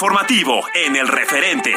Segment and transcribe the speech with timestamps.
[0.00, 1.74] Informativo en el referente.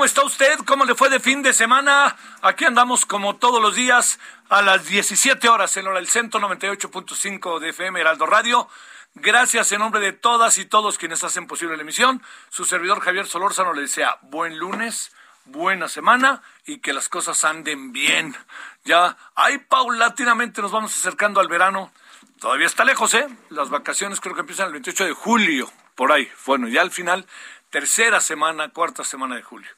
[0.00, 0.58] ¿Cómo está usted?
[0.64, 2.16] ¿Cómo le fue de fin de semana?
[2.40, 7.58] Aquí andamos como todos los días a las 17 horas en hora del centro 98.5
[7.58, 8.66] de FM Heraldo Radio.
[9.14, 12.22] Gracias en nombre de todas y todos quienes hacen posible la emisión.
[12.48, 15.12] Su servidor Javier Solórzano le desea buen lunes,
[15.44, 18.34] buena semana y que las cosas anden bien.
[18.84, 21.92] Ya ahí paulatinamente nos vamos acercando al verano.
[22.40, 23.28] Todavía está lejos, ¿eh?
[23.50, 26.26] Las vacaciones creo que empiezan el 28 de julio, por ahí.
[26.46, 27.26] Bueno, ya al final
[27.68, 29.68] tercera semana, cuarta semana de julio.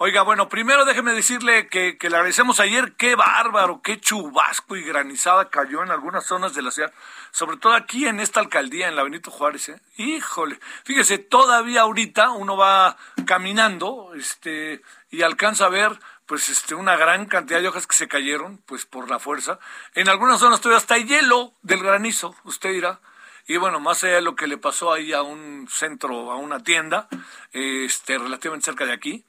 [0.00, 4.84] Oiga, bueno, primero déjeme decirle que, que le agradecemos ayer, qué bárbaro, qué chubasco y
[4.84, 6.92] granizada cayó en algunas zonas de la ciudad,
[7.32, 9.80] sobre todo aquí en esta alcaldía, en la Benito Juárez, ¿eh?
[9.96, 16.94] Híjole, fíjese, todavía ahorita uno va caminando, este, y alcanza a ver, pues, este, una
[16.94, 19.58] gran cantidad de hojas que se cayeron, pues, por la fuerza.
[19.96, 23.00] En algunas zonas todavía está hielo del granizo, usted dirá.
[23.48, 26.62] Y bueno, más allá de lo que le pasó ahí a un centro, a una
[26.62, 27.08] tienda,
[27.52, 29.24] este, relativamente cerca de aquí,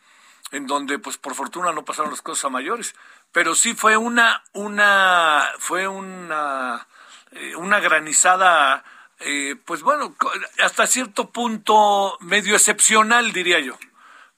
[0.51, 2.95] en donde pues por fortuna no pasaron las cosas a mayores,
[3.31, 6.87] pero sí fue una, una, fue una,
[7.31, 8.83] eh, una granizada,
[9.19, 10.15] eh, pues bueno,
[10.63, 13.77] hasta cierto punto medio excepcional, diría yo.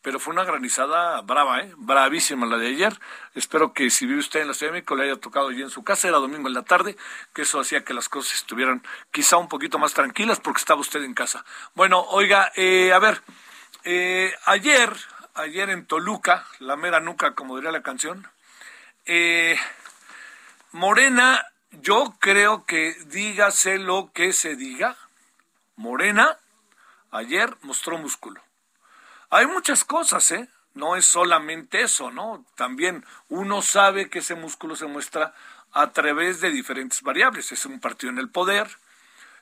[0.03, 1.73] Pero fue una granizada brava, ¿eh?
[1.77, 2.99] Bravísima la de ayer.
[3.35, 5.69] Espero que si vive usted en la Ciudad de México le haya tocado allí en
[5.69, 6.07] su casa.
[6.07, 6.97] Era domingo en la tarde,
[7.35, 11.03] que eso hacía que las cosas estuvieran quizá un poquito más tranquilas porque estaba usted
[11.03, 11.45] en casa.
[11.75, 13.21] Bueno, oiga, eh, a ver,
[13.83, 14.91] eh, ayer,
[15.35, 18.27] ayer en Toluca, la mera nuca, como diría la canción,
[19.05, 19.57] eh,
[20.71, 24.97] Morena, yo creo que dígase lo que se diga,
[25.75, 26.37] Morena
[27.11, 28.41] ayer mostró músculo.
[29.29, 30.49] Hay muchas cosas, ¿eh?
[30.73, 32.45] No es solamente eso, ¿no?
[32.55, 35.33] También uno sabe que ese músculo se muestra
[35.73, 37.51] a través de diferentes variables.
[37.51, 38.69] Es un partido en el poder,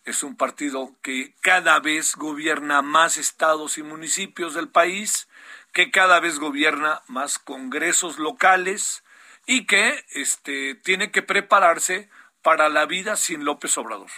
[0.06, 5.29] es un partido que cada vez gobierna más estados y municipios del país,
[5.74, 9.04] que cada vez gobierna más congresos locales
[9.46, 12.10] y que este, tiene que prepararse
[12.42, 14.10] para la vida sin López Obrador.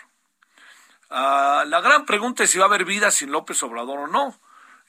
[1.10, 4.40] Ah, la gran pregunta es si va a haber vida sin López Obrador o no.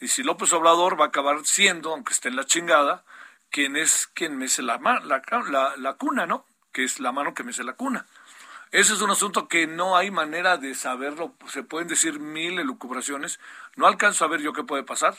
[0.01, 3.05] Y si López Obrador va a acabar siendo, aunque esté en la chingada,
[3.51, 6.45] quien es quien mece la, la, la, la cuna, ¿no?
[6.73, 8.07] Que es la mano que mece la cuna.
[8.73, 11.35] Ese es un asunto que no hay manera de saberlo.
[11.49, 13.39] Se pueden decir mil elucubraciones.
[13.77, 15.15] No alcanzo a ver yo qué puede pasar,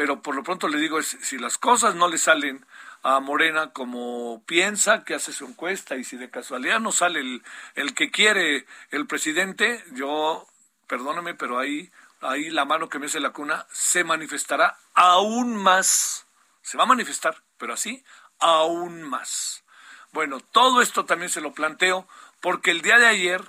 [0.00, 2.64] pero por lo pronto le digo, es, si las cosas no le salen
[3.02, 7.42] a Morena como piensa que hace su encuesta y si de casualidad no sale el,
[7.74, 10.48] el que quiere el presidente, yo,
[10.86, 11.90] perdóneme, pero ahí,
[12.22, 16.26] ahí la mano que me hace la cuna se manifestará aún más.
[16.62, 18.02] Se va a manifestar, pero así,
[18.38, 19.64] aún más.
[20.12, 22.08] Bueno, todo esto también se lo planteo
[22.40, 23.44] porque el día de ayer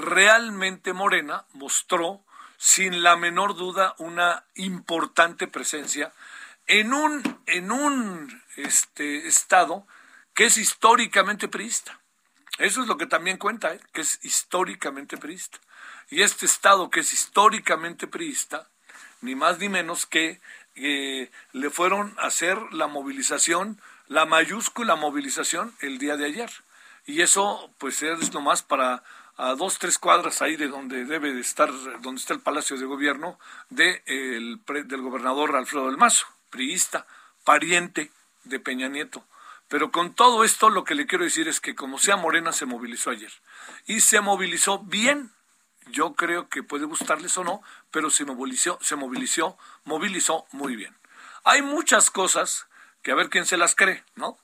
[0.00, 2.24] realmente Morena mostró
[2.56, 6.12] sin la menor duda una importante presencia
[6.66, 9.86] en un, en un este, estado
[10.34, 12.00] que es históricamente priista.
[12.58, 13.80] Eso es lo que también cuenta, ¿eh?
[13.92, 15.58] que es históricamente priista.
[16.10, 18.68] Y este estado que es históricamente priista,
[19.20, 20.40] ni más ni menos que
[20.76, 26.50] eh, le fueron a hacer la movilización, la mayúscula movilización el día de ayer.
[27.06, 29.02] Y eso pues es nomás para
[29.36, 31.70] a dos, tres cuadras ahí de donde debe de estar,
[32.00, 33.38] donde está el Palacio de Gobierno
[33.68, 37.06] de, el, del gobernador Alfredo del Mazo, priista,
[37.44, 38.10] pariente
[38.44, 39.24] de Peña Nieto.
[39.68, 42.66] Pero con todo esto lo que le quiero decir es que como sea Morena se
[42.66, 43.32] movilizó ayer.
[43.86, 45.32] Y se movilizó bien.
[45.86, 50.96] Yo creo que puede gustarles o no, pero se movilizó, se movilizó, movilizó muy bien.
[51.44, 52.66] Hay muchas cosas
[53.02, 54.38] que a ver quién se las cree, ¿no?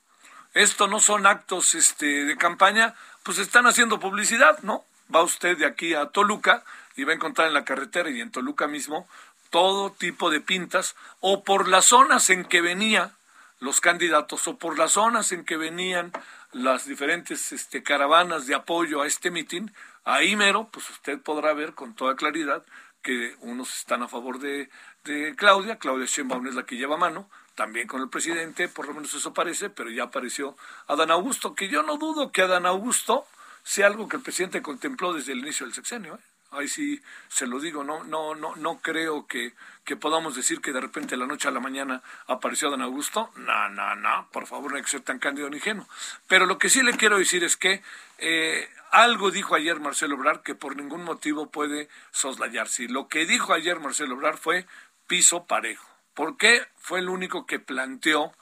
[0.53, 4.83] Esto no son actos este, de campaña, pues están haciendo publicidad, ¿no?
[5.13, 6.63] Va usted de aquí a Toluca
[6.95, 9.07] y va a encontrar en la carretera y en Toluca mismo
[9.49, 13.11] todo tipo de pintas o por las zonas en que venía
[13.59, 16.11] los candidatos o por las zonas en que venían
[16.51, 19.71] las diferentes este, caravanas de apoyo a este mitin,
[20.03, 22.63] ahí mero, pues usted podrá ver con toda claridad
[23.01, 24.69] que unos están a favor de,
[25.03, 28.93] de Claudia, Claudia Sheinbaum es la que lleva mano, también con el presidente, por lo
[28.93, 30.55] menos eso parece, pero ya apareció
[30.87, 33.25] Adán Augusto, que yo no dudo que Adán Augusto
[33.63, 36.15] sea algo que el presidente contempló desde el inicio del sexenio.
[36.15, 36.19] ¿eh?
[36.51, 39.53] Ahí sí se lo digo, no, no, no, no creo que,
[39.85, 43.31] que podamos decir que de repente de la noche a la mañana apareció Adán Augusto.
[43.37, 45.87] No, no, no, por favor, no hay que ser tan cándido ni ingenuo.
[46.27, 47.81] Pero lo que sí le quiero decir es que
[48.17, 52.89] eh, algo dijo ayer Marcelo Obrar que por ningún motivo puede soslayarse.
[52.89, 54.67] Lo que dijo ayer Marcelo Obrar fue
[55.07, 55.90] piso parejo.
[56.13, 58.33] ¿Por qué fue el único que planteó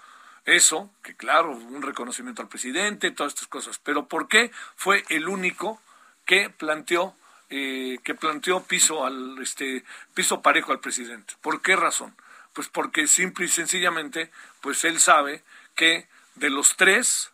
[0.46, 0.92] eso?
[1.04, 3.80] Que claro, un reconocimiento al presidente, todas estas cosas.
[3.80, 5.82] Pero ¿por qué fue el único
[6.26, 7.16] que planteó
[7.52, 9.84] eh, que planteó piso al este
[10.14, 11.34] piso parejo al presidente.
[11.42, 12.16] ¿Por qué razón?
[12.54, 14.30] Pues porque simple y sencillamente,
[14.62, 15.44] pues él sabe
[15.74, 17.32] que de los tres,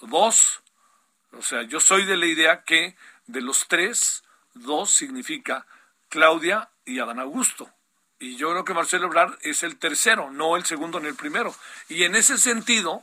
[0.00, 0.62] dos,
[1.30, 2.96] o sea, yo soy de la idea que
[3.28, 4.24] de los tres,
[4.54, 5.64] dos significa
[6.08, 7.70] Claudia y Adán Augusto.
[8.22, 11.52] Y yo creo que Marcelo Ebrard es el tercero, no el segundo ni el primero.
[11.88, 13.02] Y en ese sentido,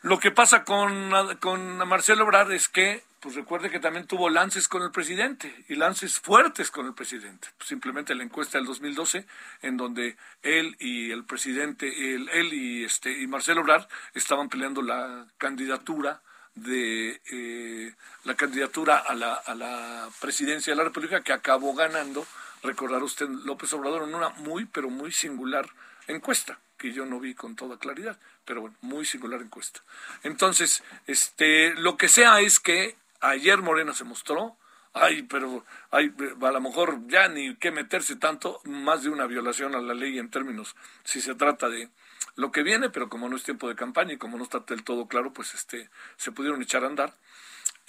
[0.00, 4.66] lo que pasa con, con Marcelo Ebrard es que pues recuerde que también tuvo lances
[4.66, 7.48] con el presidente y lances fuertes con el presidente.
[7.62, 9.26] Simplemente la encuesta del 2012
[9.60, 14.80] en donde él y el presidente, él, él y este y Marcelo Obrar estaban peleando
[14.80, 16.22] la candidatura
[16.54, 17.94] de eh,
[18.24, 22.26] la candidatura a la, a la presidencia de la República que acabó ganando,
[22.62, 25.68] recordará usted López Obrador en una muy pero muy singular
[26.06, 29.82] encuesta que yo no vi con toda claridad, pero bueno, muy singular encuesta.
[30.22, 34.56] Entonces, este, lo que sea es que Ayer Morena se mostró,
[34.92, 39.74] ay, pero ay, a lo mejor ya ni qué meterse tanto, más de una violación
[39.74, 41.88] a la ley en términos, si se trata de
[42.36, 44.84] lo que viene, pero como no es tiempo de campaña y como no está del
[44.84, 47.12] todo claro, pues este, se pudieron echar a andar.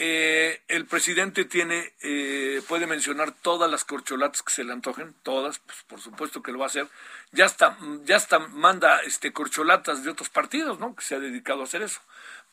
[0.01, 5.59] Eh, el presidente tiene, eh, puede mencionar todas las corcholatas que se le antojen, todas,
[5.59, 6.87] pues por supuesto que lo va a hacer.
[7.33, 10.95] Ya está, ya está, manda este corcholatas de otros partidos, ¿no?
[10.95, 11.99] Que se ha dedicado a hacer eso.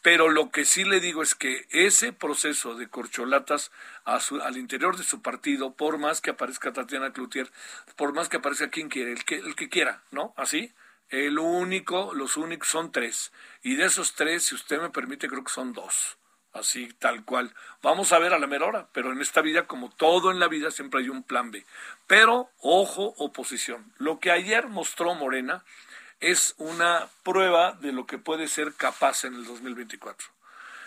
[0.02, 3.70] Pero lo que sí le digo es que ese proceso de corcholatas
[4.04, 7.48] al interior de su partido, por más que aparezca Tatiana Cloutier,
[7.94, 10.34] por más que aparezca quien quiera, el que, el que quiera, ¿no?
[10.36, 10.74] Así,
[11.10, 13.32] el único, los únicos son tres.
[13.62, 16.18] Y de esos tres, si usted me permite, creo que son dos.
[16.58, 17.52] Así, tal cual.
[17.82, 20.70] Vamos a ver a la merora, pero en esta vida, como todo en la vida,
[20.70, 21.66] siempre hay un plan B.
[22.06, 23.92] Pero, ojo, oposición.
[23.98, 25.64] Lo que ayer mostró Morena
[26.20, 30.28] es una prueba de lo que puede ser capaz en el 2024.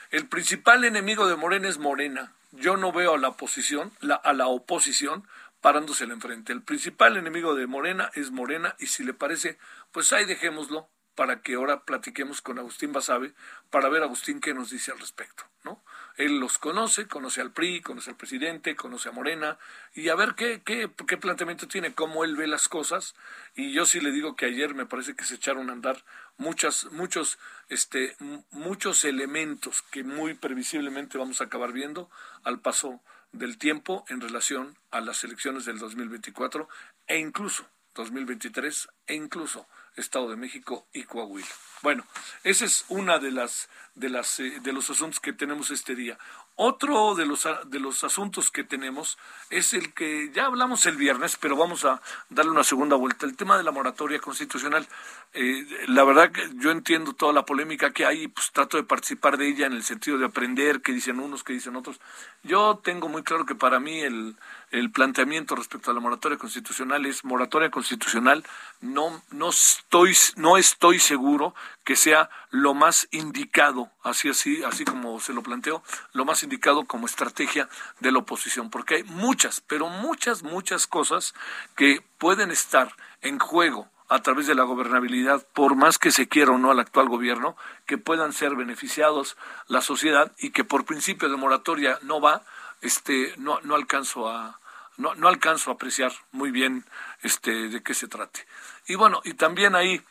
[0.10, 2.34] El principal enemigo de Morena es Morena.
[2.52, 5.28] Yo no veo a la oposición, a la oposición
[5.62, 6.52] parándose enfrente.
[6.52, 9.60] El principal enemigo de Morena es Morena y si le parece,
[9.92, 13.34] pues ahí dejémoslo para que ahora platiquemos con Agustín Basabe
[13.70, 15.84] para ver Agustín qué nos dice al respecto, ¿no?
[16.18, 19.58] Él los conoce, conoce al PRI, conoce al presidente, conoce a Morena,
[19.94, 23.16] y a ver qué, qué, qué planteamiento tiene, cómo él ve las cosas.
[23.56, 26.04] Y yo sí le digo que ayer me parece que se echaron a andar
[26.38, 27.40] muchas, muchos,
[27.70, 28.16] este,
[28.52, 32.10] muchos elementos que muy previsiblemente vamos a acabar viendo
[32.44, 33.02] al paso
[33.32, 36.68] del tiempo en relación a las elecciones del 2024
[37.08, 41.48] e incluso 2023 e incluso Estado de México y Coahuila.
[41.82, 42.06] Bueno,
[42.44, 46.18] ese es una de las de las eh, de los asuntos que tenemos este día.
[46.56, 49.18] otro de los, de los asuntos que tenemos
[49.50, 53.26] es el que ya hablamos el viernes, pero vamos a darle una segunda vuelta.
[53.26, 54.86] El tema de la moratoria constitucional.
[55.34, 59.38] Eh, la verdad que yo entiendo toda la polémica que hay, pues trato de participar
[59.38, 62.00] de ella en el sentido de aprender qué dicen unos, qué dicen otros.
[62.44, 64.36] Yo tengo muy claro que para mí el,
[64.72, 68.44] el planteamiento respecto a la moratoria constitucional es moratoria constitucional.
[68.82, 71.54] No, no estoy, no estoy seguro
[71.86, 76.86] que sea lo más indicado, así así, así como se lo planteo, lo más indicado
[76.86, 81.34] como estrategia de la oposición, porque hay muchas, pero muchas, muchas cosas
[81.76, 86.52] que pueden estar en juego a través de la gobernabilidad, por más que se quiera
[86.52, 89.38] o no al actual gobierno, que puedan ser beneficiados
[89.68, 92.42] la sociedad y que por principio de moratoria no va,
[92.82, 94.60] este, no, no alcanzo a,
[94.98, 96.86] no, no alcanzo a apreciar muy bien
[97.22, 98.48] este, de qué se trate.
[98.88, 100.02] Y bueno, y también ahí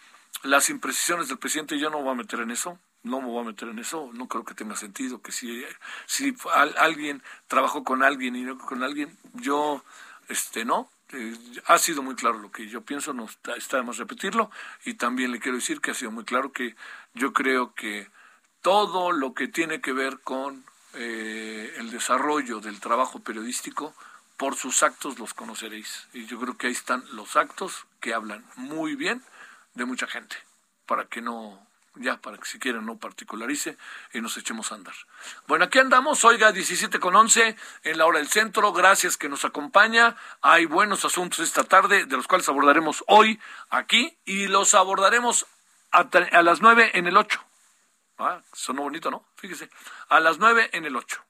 [0.42, 3.46] las imprecisiones del presidente, yo no voy a meter en eso, no me voy a
[3.46, 5.64] meter en eso, no creo que tenga sentido, que si,
[6.06, 6.34] si
[6.76, 9.84] alguien trabajó con alguien y no con alguien, yo,
[10.28, 11.34] este, no, eh,
[11.66, 14.50] ha sido muy claro lo que yo pienso, no está, está de más repetirlo,
[14.84, 16.76] y también le quiero decir que ha sido muy claro que
[17.14, 18.10] yo creo que
[18.62, 20.64] todo lo que tiene que ver con
[20.94, 23.94] eh, el desarrollo del trabajo periodístico,
[24.36, 26.06] por sus actos los conoceréis.
[26.12, 29.22] Y yo creo que ahí están los actos que hablan muy bien
[29.78, 30.36] de mucha gente,
[30.86, 33.78] para que no, ya, para que si quieren no particularice
[34.12, 34.94] y nos echemos a andar.
[35.46, 39.44] Bueno, aquí andamos, oiga, 17 con 11 en la hora del centro, gracias que nos
[39.44, 40.16] acompaña.
[40.42, 45.46] Hay buenos asuntos esta tarde, de los cuales abordaremos hoy aquí y los abordaremos
[45.92, 47.40] a, a las 9 en el 8.
[48.18, 49.24] Ah, sonó bonito, ¿no?
[49.36, 49.70] Fíjese,
[50.08, 51.24] a las 9 en el 8.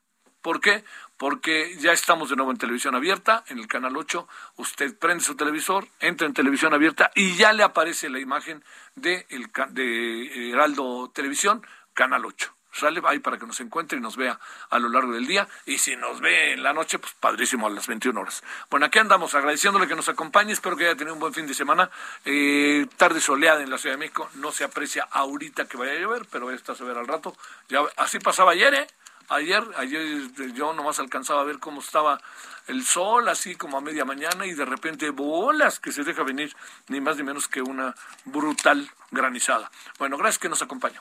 [0.49, 0.83] ¿Por qué?
[1.19, 4.26] Porque ya estamos de nuevo en televisión abierta, en el canal 8.
[4.57, 8.64] Usted prende su televisor, entra en televisión abierta y ya le aparece la imagen
[8.95, 12.50] de, el, de Heraldo Televisión, canal 8.
[12.73, 14.40] Sale ahí para que nos encuentre y nos vea
[14.71, 15.47] a lo largo del día.
[15.67, 18.43] Y si nos ve en la noche, pues padrísimo a las 21 horas.
[18.71, 20.55] Bueno, aquí andamos agradeciéndole que nos acompañe.
[20.55, 21.90] Espero que haya tenido un buen fin de semana.
[22.25, 24.31] Eh, tarde soleada en la Ciudad de México.
[24.37, 27.37] No se aprecia ahorita que vaya a llover, pero esta se verá al rato.
[27.69, 28.87] Ya, así pasaba ayer, ¿eh?
[29.30, 32.20] Ayer, ayer yo nomás alcanzaba a ver cómo estaba
[32.66, 36.54] el sol, así como a media mañana, y de repente bolas que se deja venir,
[36.88, 37.94] ni más ni menos que una
[38.25, 39.70] brutal granizada.
[39.99, 41.00] Bueno, gracias que nos acompañó.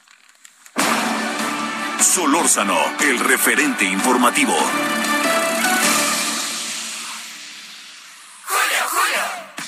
[2.00, 4.55] Solórzano, el referente informativo.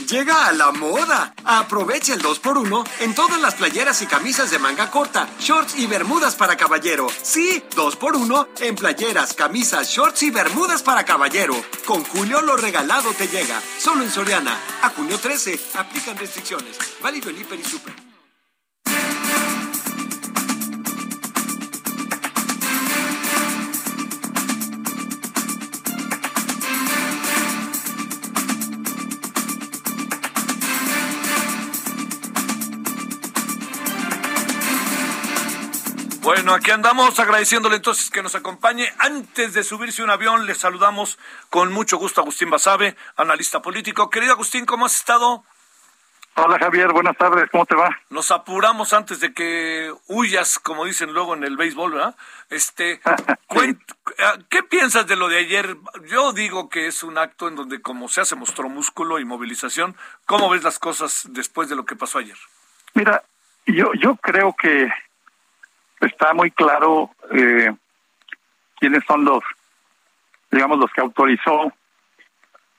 [0.09, 1.35] Llega a la moda.
[1.45, 6.35] Aprovecha el 2x1 en todas las playeras y camisas de manga corta, shorts y bermudas
[6.35, 7.07] para caballero.
[7.21, 11.53] Sí, 2x1 en playeras, camisas, shorts y bermudas para caballero.
[11.85, 13.61] Con Julio lo regalado te llega.
[13.77, 14.57] Solo en Soriana.
[14.81, 15.59] A junio 13.
[15.75, 16.75] Aplican restricciones.
[17.03, 17.93] Válido en Hiper y Super.
[36.29, 38.87] Bueno, aquí andamos agradeciéndole entonces que nos acompañe.
[38.99, 41.17] Antes de subirse un avión, le saludamos
[41.49, 44.11] con mucho gusto a Agustín Basabe, analista político.
[44.11, 45.43] Querido Agustín, ¿cómo has estado?
[46.35, 47.97] Hola Javier, buenas tardes, ¿cómo te va?
[48.11, 52.15] Nos apuramos antes de que huyas, como dicen luego en el béisbol, ¿verdad?
[52.51, 53.01] Este,
[54.49, 55.77] ¿qué piensas de lo de ayer?
[56.05, 59.95] Yo digo que es un acto en donde como se hace mostró músculo y movilización.
[60.27, 62.37] ¿Cómo ves las cosas después de lo que pasó ayer?
[62.93, 63.23] Mira,
[63.65, 64.91] yo, yo creo que
[66.01, 67.73] está muy claro eh,
[68.79, 69.43] quiénes son los,
[70.51, 71.73] digamos, los que autorizó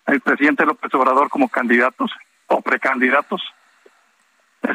[0.06, 2.10] el presidente López Obrador como candidatos
[2.46, 3.42] o precandidatos.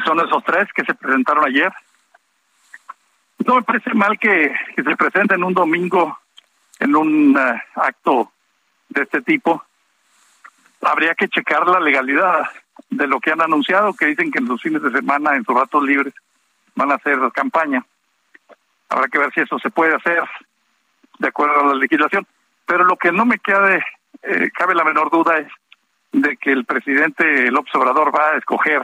[0.04, 1.72] Son esos tres que se presentaron ayer.
[3.44, 6.18] No me parece mal que, se presenten un domingo
[6.78, 8.32] en un eh, acto
[8.88, 9.64] de este tipo.
[10.82, 12.48] Habría que checar la legalidad
[12.90, 15.54] de lo que han anunciado, que dicen que en los fines de semana, en sus
[15.54, 16.14] ratos libres,
[16.74, 17.84] van a hacer campaña.
[18.88, 20.22] Habrá que ver si eso se puede hacer
[21.18, 22.26] de acuerdo a la legislación.
[22.66, 23.76] Pero lo que no me queda
[24.22, 25.48] eh, cabe la menor duda es
[26.12, 28.82] de que el presidente López Obrador va a escoger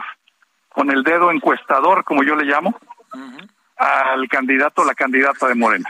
[0.69, 2.77] con el dedo encuestador, como yo le llamo,
[3.77, 5.89] al candidato o la candidata de Morena.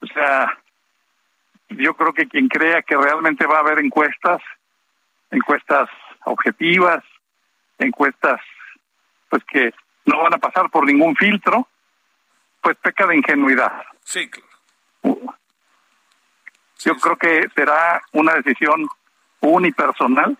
[0.00, 0.58] O sea,
[1.70, 4.40] yo creo que quien crea que realmente va a haber encuestas,
[5.30, 5.88] encuestas
[6.24, 7.02] objetivas,
[7.78, 8.40] encuestas
[9.28, 9.72] pues que
[10.04, 11.68] no van a pasar por ningún filtro,
[12.66, 13.84] pues peca de ingenuidad.
[14.02, 15.36] Sí, claro.
[16.80, 18.88] Yo creo que será una decisión
[19.38, 20.36] unipersonal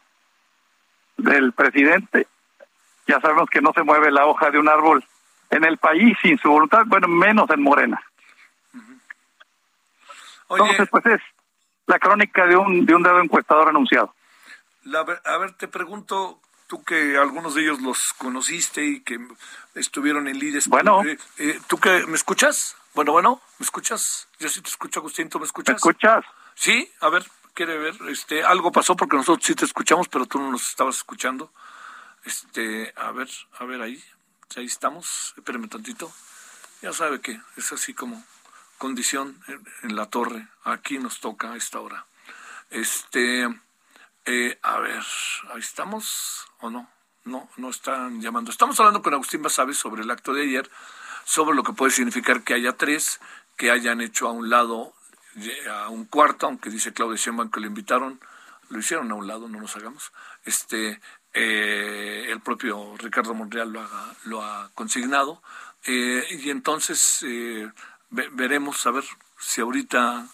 [1.19, 2.27] del presidente.
[3.07, 5.05] Ya sabemos que no se mueve la hoja de un árbol
[5.51, 8.03] en el país sin su voluntad, bueno, menos en Morena.
[10.49, 11.21] Oye, Entonces, pues es
[11.87, 14.13] la crónica de un, de un dedo encuestador anunciado.
[14.83, 19.19] la a ver, te pregunto, tú que algunos de ellos los conociste y que
[19.75, 20.69] estuvieron en líderes.
[20.69, 21.03] Bueno.
[21.05, 22.77] eh, eh, ¿Tú que me escuchas?
[22.95, 24.29] Bueno, bueno, ¿me escuchas?
[24.39, 25.77] Yo sí te escucho, Agustín, ¿tú me ¿Me escuchas?
[25.77, 26.25] escuchas?
[26.55, 30.39] Sí, a ver, quiere ver, este, algo pasó porque nosotros sí te escuchamos, pero tú
[30.39, 31.53] no nos estabas escuchando.
[32.25, 34.03] Este, a ver, a ver ahí,
[34.57, 36.11] ahí estamos, espérame tantito.
[36.83, 38.25] Ya sabe que es así como
[38.79, 42.07] condición en, en la torre, aquí nos toca a esta hora.
[42.71, 43.49] Este,
[44.27, 45.03] eh, a ver,
[45.53, 46.89] ahí estamos o no,
[47.25, 48.51] no, no están llamando.
[48.51, 50.71] Estamos hablando con Agustín Basabe sobre el acto de ayer,
[51.25, 53.21] sobre lo que puede significar que haya tres
[53.57, 54.93] que hayan hecho a un lado
[55.71, 58.21] a un cuarto, aunque dice Claudia Sheinbaum que lo invitaron,
[58.71, 60.13] lo hicieron a un lado, no nos hagamos.
[60.45, 61.01] Este,
[61.35, 65.43] eh, el propio Ricardo Monreal lo, haga- lo ha consignado.
[65.85, 67.71] eh, y entonces eh,
[68.11, 69.05] ve- veremos, a ver
[69.39, 70.27] si ahorita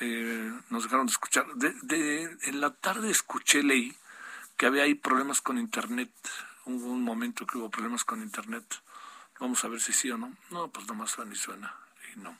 [0.00, 1.46] eh, nos dejaron de escuchar.
[1.54, 3.96] De, en la tarde escuché, leí
[4.56, 6.10] que había ahí problemas con Internet.
[6.64, 8.82] Hubo un momento que hubo problemas con Internet.
[9.38, 10.36] Vamos a ver si sí o no.
[10.50, 11.74] No, pues nomás suena y suena.
[12.14, 12.36] Y no,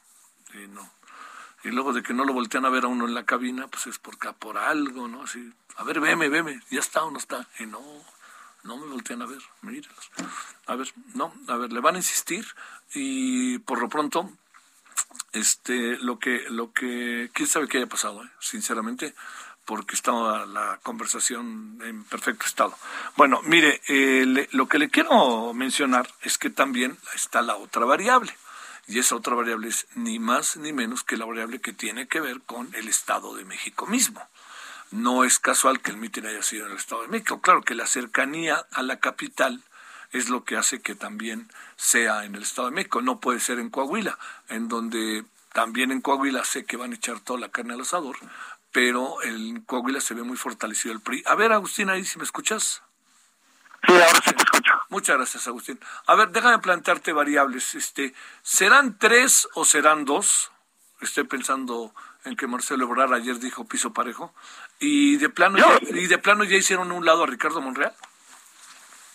[0.55, 0.91] y no.
[1.63, 3.87] Y luego de que no lo voltean a ver a uno en la cabina, pues
[3.87, 5.23] es porque por algo, ¿no?
[5.23, 7.47] Así, a ver, veme, veme, ya está o no está.
[7.59, 7.81] Y no,
[8.63, 10.11] no me voltean a ver, mírelos.
[10.67, 12.47] A ver, no, a ver, le van a insistir
[12.95, 14.31] y por lo pronto,
[15.33, 18.29] este, lo que, lo que, quién sabe qué haya pasado, ¿eh?
[18.41, 19.15] sinceramente,
[19.65, 22.77] porque estaba la conversación en perfecto estado.
[23.17, 27.85] Bueno, mire, eh, le- lo que le quiero mencionar es que también está la otra
[27.85, 28.35] variable.
[28.89, 32.19] Y esa otra variable es ni más ni menos que la variable que tiene que
[32.21, 34.27] ver con el Estado de México mismo.
[34.91, 37.41] No es casual que el mitin haya sido en el Estado de México.
[37.41, 39.63] Claro que la cercanía a la capital
[40.13, 43.03] es lo que hace que también sea en el Estado de México.
[43.03, 47.21] No puede ser en Coahuila, en donde también en Coahuila sé que van a echar
[47.21, 48.17] toda la carne al asador,
[48.73, 51.23] pero en Coahuila se ve muy fortalecido el PRI.
[51.27, 52.83] A ver, Agustín, ahí si me escuchas.
[53.87, 54.73] Sí, ahora sí te escucho.
[54.91, 55.81] Muchas gracias, Agustín.
[56.07, 57.75] A ver, déjame plantearte variables.
[57.75, 60.53] Este, ¿serán tres o serán dos?
[61.01, 64.35] Estoy pensando en que Marcelo Ebrard ayer dijo piso parejo.
[64.79, 67.95] Y de plano, ya, y de plano ya hicieron un lado a Ricardo Monreal.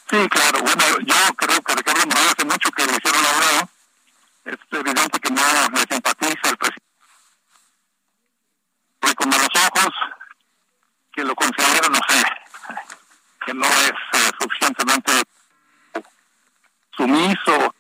[0.10, 0.60] Sí, claro.
[0.62, 3.70] Bueno, yo creo que Ricardo Monreal hace mucho que lo hicieron a un lado.
[4.46, 5.42] Es evidente que no
[5.72, 6.86] le simpatiza el presidente.
[9.00, 9.94] Porque con malos ojos,
[11.12, 12.24] que lo considera, no sé,
[13.46, 15.12] que no es eh, suficientemente
[16.96, 17.76] sumiso.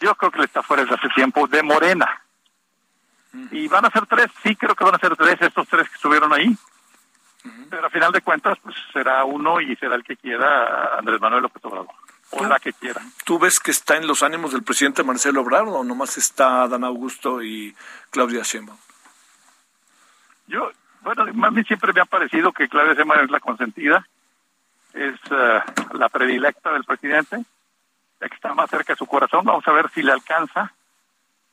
[0.00, 2.22] Yo creo que le está fuera desde hace tiempo de Morena.
[3.50, 5.94] Y van a ser tres, sí creo que van a ser tres estos tres que
[5.94, 6.56] estuvieron ahí.
[7.70, 11.42] Pero a final de cuentas, pues será uno y será el que quiera Andrés Manuel
[11.42, 11.94] López Obrador.
[12.30, 13.00] O la que quiera.
[13.24, 16.84] ¿Tú ves que está en los ánimos del presidente Marcelo Ebrard o nomás está Dan
[16.84, 17.74] Augusto y
[18.10, 18.76] Claudia Sheinbaum?
[20.46, 20.70] Yo,
[21.00, 24.06] bueno, a mí siempre me ha parecido que Claudia Sheinbaum es la consentida,
[24.92, 25.60] es eh,
[25.92, 27.42] la predilecta del presidente,
[28.20, 29.44] la que está más cerca de su corazón.
[29.46, 30.72] Vamos a ver si le alcanza,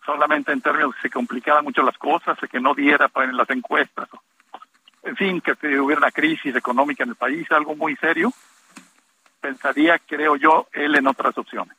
[0.06, 3.38] solamente en términos que se complicaban mucho las cosas, de que no diera para en
[3.38, 4.10] las encuestas.
[5.06, 8.34] En fin, que hubiera una crisis económica en el país, algo muy serio.
[9.40, 11.78] Pensaría, creo yo, él en otras opciones.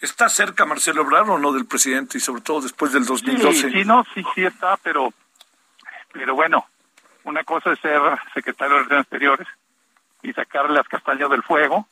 [0.00, 3.70] ¿Está cerca Marcelo Ebrard o no del presidente y sobre todo después del Sí, 2012?
[3.70, 5.12] sí, no, sí, sí está, pero,
[6.12, 6.66] pero bueno,
[7.24, 8.00] una cosa es ser
[8.32, 9.48] secretario de Relaciones Exteriores
[10.22, 11.86] y sacarle las castañas del fuego,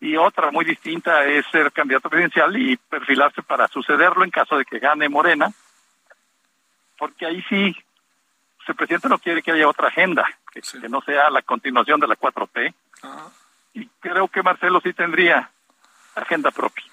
[0.00, 4.64] y otra muy distinta es ser candidato presidencial y perfilarse para sucederlo en caso de
[4.64, 5.52] que gane Morena,
[6.98, 7.76] porque ahí sí,
[8.64, 10.80] pues, el presidente no quiere que haya otra agenda, que, Sí.
[10.80, 13.28] que no sea la continuación de la 4T, Ah.
[13.74, 15.50] y creo que Marcelo sí tendría
[16.14, 16.84] agenda propia.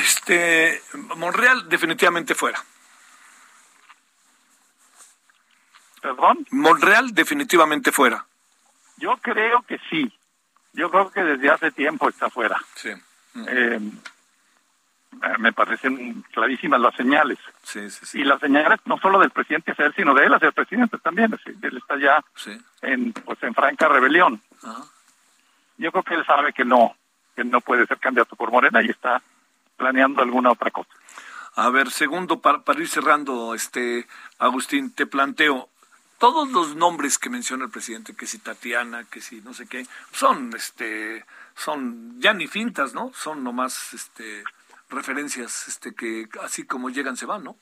[0.00, 0.82] Este,
[1.16, 2.62] Monreal definitivamente fuera.
[6.00, 6.46] ¿Perdón?
[6.50, 8.24] Monreal definitivamente fuera.
[8.96, 10.12] Yo creo que sí.
[10.72, 12.60] Yo creo que desde hace tiempo está fuera.
[12.74, 12.90] Sí,
[13.48, 13.78] Eh,
[15.38, 17.38] me parecen clarísimas las señales.
[17.62, 18.20] sí, sí, sí.
[18.20, 20.98] Y las señales no solo del presidente hacia él, sino de él hacia el presidente
[20.98, 21.36] también.
[21.62, 22.24] Él está ya
[22.82, 24.40] en, pues, en franca rebelión.
[24.62, 24.84] Ajá.
[25.78, 26.96] Yo creo que él sabe que no,
[27.34, 29.20] que no puede ser candidato por Morena y está
[29.76, 30.90] planeando alguna otra cosa.
[31.54, 34.06] A ver, segundo, para, para ir cerrando, este,
[34.38, 35.68] Agustín, te planteo,
[36.18, 39.86] todos los nombres que menciona el presidente, que si Tatiana, que si no sé qué,
[40.12, 41.24] son, este,
[41.54, 43.12] son ya ni fintas, ¿no?
[43.14, 44.44] Son nomás, este,
[44.90, 47.56] referencias, este, que así como llegan se van, ¿no?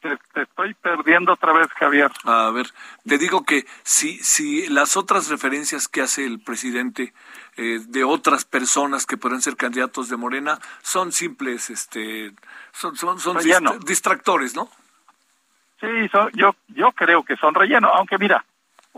[0.00, 2.10] Te, te estoy perdiendo otra vez, Javier.
[2.22, 2.70] A ver,
[3.04, 7.12] te digo que si, si las otras referencias que hace el presidente
[7.56, 12.32] eh, de otras personas que pueden ser candidatos de Morena son simples, este,
[12.72, 14.70] son, son, son dist- distractores, ¿no?
[15.80, 15.86] Sí,
[16.34, 18.44] yo, yo creo que son relleno, aunque mira,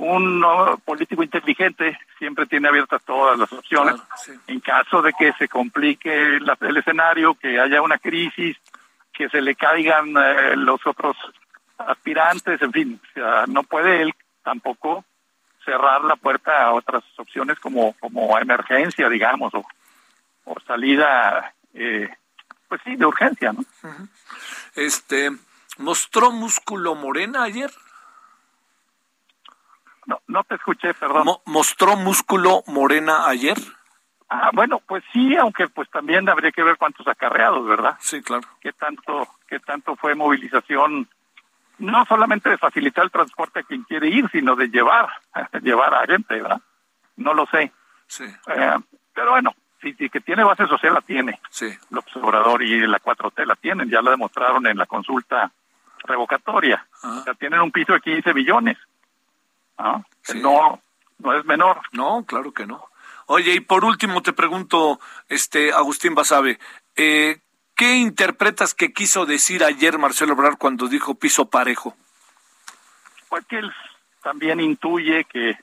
[0.00, 0.44] un
[0.84, 3.96] político inteligente siempre tiene abiertas todas las opciones.
[4.46, 8.56] En caso de que se complique el escenario, que haya una crisis,
[9.12, 11.16] que se le caigan eh, los otros
[11.78, 13.00] aspirantes, en fin,
[13.48, 15.04] no puede él tampoco
[15.64, 19.64] cerrar la puerta a otras opciones como como emergencia, digamos, o,
[20.44, 22.08] o salida, eh,
[22.68, 23.64] pues sí, de urgencia, ¿no?
[24.74, 25.30] Este,
[25.78, 27.70] ¿mostró músculo Morena ayer?
[30.11, 31.25] No, no te escuché, perdón.
[31.44, 33.57] ¿Mostró músculo Morena ayer?
[34.29, 37.96] Ah, bueno, pues sí, aunque pues también habría que ver cuántos acarreados, ¿verdad?
[38.01, 38.42] Sí, claro.
[38.61, 41.09] ¿Qué tanto, qué tanto fue movilización
[41.79, 45.09] no solamente de facilitar el transporte a quien quiere ir, sino de llevar,
[45.62, 46.61] llevar a gente, ¿verdad?
[47.14, 47.73] No lo sé.
[48.09, 48.25] Sí.
[48.25, 48.77] Eh,
[49.14, 51.40] pero bueno, sí, que tiene base social la tiene.
[51.51, 51.66] Sí.
[51.88, 55.53] El observador y la 4T la tienen, ya la demostraron en la consulta
[56.03, 56.85] revocatoria.
[57.05, 58.77] O sea, tienen un piso de 15 billones.
[59.80, 60.04] ¿No?
[60.34, 60.82] No,
[61.18, 61.80] no es menor.
[61.92, 62.84] No, claro que no.
[63.26, 66.58] Oye, y por último te pregunto, este Agustín Basabe,
[66.96, 67.40] eh,
[67.80, 71.96] ¿Qué interpretas que quiso decir ayer Marcelo Obrador cuando dijo piso parejo?
[73.30, 73.72] Pues que él
[74.22, 75.56] también intuye que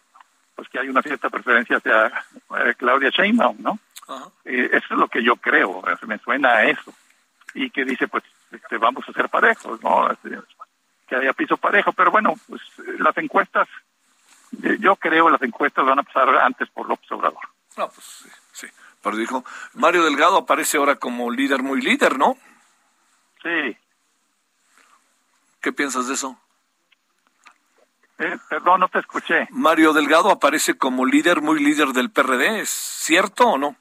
[0.56, 3.80] pues que hay una cierta preferencia hacia eh, Claudia Sheinbaum, ¿no?
[4.46, 6.92] Eh, eso es lo que yo creo, me suena a eso.
[7.54, 10.12] Y que dice, pues, este, vamos a ser parejos, ¿no?
[10.12, 10.40] Este,
[11.08, 12.64] que haya piso parejo, pero bueno, pues
[12.98, 13.68] las encuestas,
[14.52, 17.42] yo creo las encuestas van a pasar antes por López Obrador.
[17.78, 18.68] No, pues sí, sí.
[19.02, 22.38] Pero dijo, Mario Delgado aparece ahora como líder muy líder, ¿no?
[23.44, 23.78] Sí.
[25.62, 26.40] ¿Qué piensas de eso?
[28.20, 29.48] Eh, perdón, no te escuché.
[29.52, 33.76] Mario Delgado aparece como líder muy líder del PRD, ¿es cierto o no?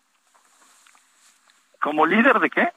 [1.81, 2.69] ¿Como líder de qué?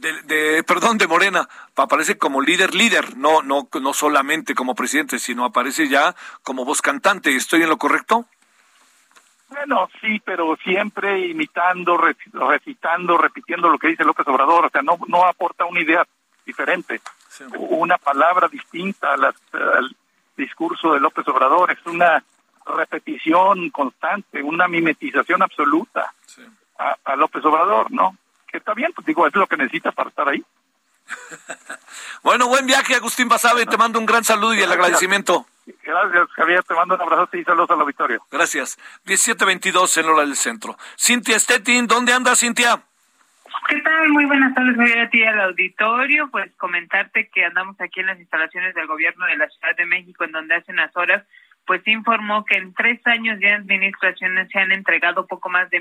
[0.00, 5.18] De, de, perdón, de Morena, aparece como líder líder, no, no, no solamente como presidente,
[5.18, 7.34] sino aparece ya como voz cantante.
[7.34, 8.26] ¿Estoy en lo correcto?
[9.48, 14.98] Bueno, sí, pero siempre imitando, recitando, repitiendo lo que dice López Obrador, o sea, no,
[15.08, 16.06] no aporta una idea
[16.46, 17.00] diferente,
[17.58, 19.96] una palabra distinta al
[20.36, 22.24] discurso de López Obrador, es una
[22.64, 26.14] repetición constante, una mimetización absoluta
[26.78, 28.16] a, a, López Obrador, ¿no?
[28.52, 30.44] Que está bien, pues digo, es lo que necesita para estar ahí.
[32.22, 35.46] bueno, buen viaje, Agustín Basabe, te mando un gran saludo y el agradecimiento.
[35.82, 36.62] Gracias, Javier.
[36.64, 38.22] Te mando un abrazo y saludos al auditorio.
[38.30, 38.78] Gracias.
[39.04, 40.76] 1722 en hora del centro.
[40.98, 42.82] Cintia Stettin, ¿dónde anda, Cintia?
[43.68, 44.08] ¿Qué tal?
[44.08, 46.28] Muy buenas tardes, Javier, a ti al auditorio.
[46.30, 50.24] Pues comentarte que andamos aquí en las instalaciones del gobierno de la Ciudad de México,
[50.24, 51.24] en donde hace unas horas
[51.64, 55.80] pues informó que en tres años de administraciones se han entregado poco más de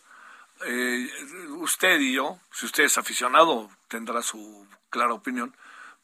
[0.64, 1.10] eh,
[1.58, 5.54] usted y yo, si usted es aficionado, tendrá su clara opinión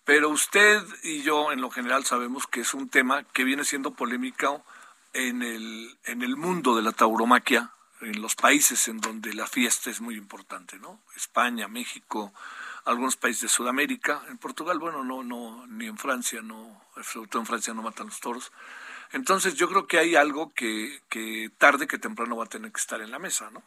[0.04, 3.92] pero usted y yo en lo general sabemos que es un tema que viene siendo
[3.92, 4.64] polémico
[5.12, 9.90] en el, en el mundo de la tauromaquia, en los países en donde la fiesta
[9.90, 11.00] es muy importante, ¿no?
[11.14, 12.32] España, México,
[12.84, 17.42] algunos países de Sudamérica, en Portugal, bueno, no, no, ni en Francia, no, sobre todo
[17.42, 18.50] en Francia no matan los toros.
[19.12, 21.00] Entonces yo creo que hay algo que,
[21.58, 23.62] tarde que temprano va a tener que estar en la mesa, ¿no?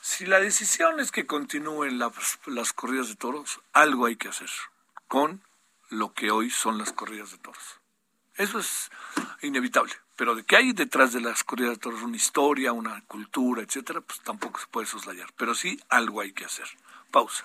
[0.00, 4.50] Si la decisión es que continúen las corridas de toros, algo hay que hacer
[5.08, 5.42] con
[5.88, 7.80] lo que hoy son las corridas de toros.
[8.36, 8.90] Eso es
[9.42, 9.92] inevitable.
[10.16, 14.00] Pero de que hay detrás de las corridas de toros una historia, una cultura, etcétera,
[14.00, 15.32] pues tampoco se puede soslayar.
[15.36, 16.66] Pero sí algo hay que hacer.
[17.10, 17.44] Pausa.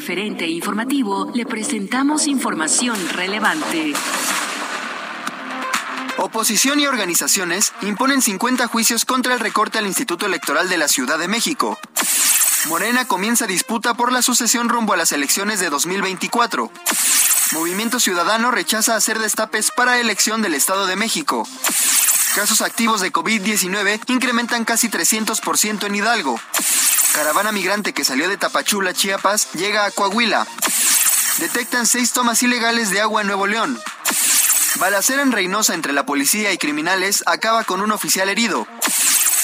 [0.00, 3.92] Referente informativo le presentamos información relevante.
[6.16, 11.18] Oposición y organizaciones imponen 50 juicios contra el recorte al Instituto Electoral de la Ciudad
[11.18, 11.78] de México.
[12.70, 16.72] Morena comienza disputa por la sucesión rumbo a las elecciones de 2024.
[17.52, 21.46] Movimiento Ciudadano rechaza hacer destapes para elección del Estado de México.
[22.34, 26.40] Casos activos de COVID-19 incrementan casi 300% en Hidalgo.
[27.14, 30.46] Caravana migrante que salió de Tapachula, Chiapas, llega a Coahuila.
[31.38, 33.80] Detectan seis tomas ilegales de agua en Nuevo León.
[34.76, 38.66] Balacera en Reynosa entre la policía y criminales acaba con un oficial herido.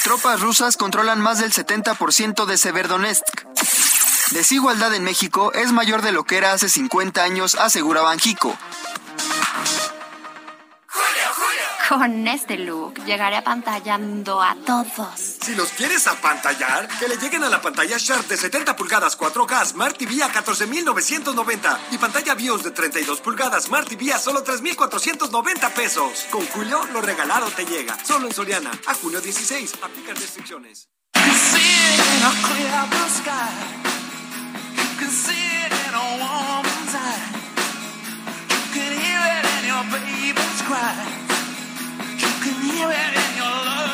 [0.05, 3.25] Tropas rusas controlan más del 70% de Severodonetsk.
[4.31, 8.57] Desigualdad en México es mayor de lo que era hace 50 años, asegura Banjico.
[11.89, 15.37] Con este look llegaré apantallando a todos.
[15.41, 19.67] Si los quieres apantallar, que le lleguen a la pantalla Sharp de 70 pulgadas 4K
[19.67, 25.69] Smart TV a 14,990 y pantalla BIOS de 32 pulgadas Smart TV a solo 3,490
[25.75, 26.27] pesos.
[26.33, 27.97] Con Julio, lo regalado te llega.
[28.05, 28.73] Solo en Soriana.
[28.89, 29.75] A junio 16.
[29.83, 30.89] Aplican restricciones.
[42.47, 43.86] can hear it in your love.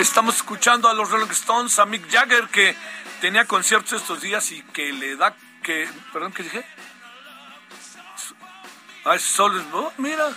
[0.00, 2.74] Estamos escuchando a los Rolling Stones, a Mick Jagger, que
[3.20, 5.88] tenía conciertos estos días y que le da que.
[6.12, 6.64] Perdón, ¿qué dije?
[9.04, 9.62] Ay, solo.
[9.72, 10.28] Oh, mira,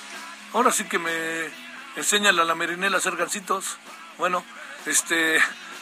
[0.54, 1.50] ahora sí que me
[1.96, 3.78] enseña a la Merinela a hacer gancitos.
[4.18, 4.44] Bueno,
[4.86, 5.42] este.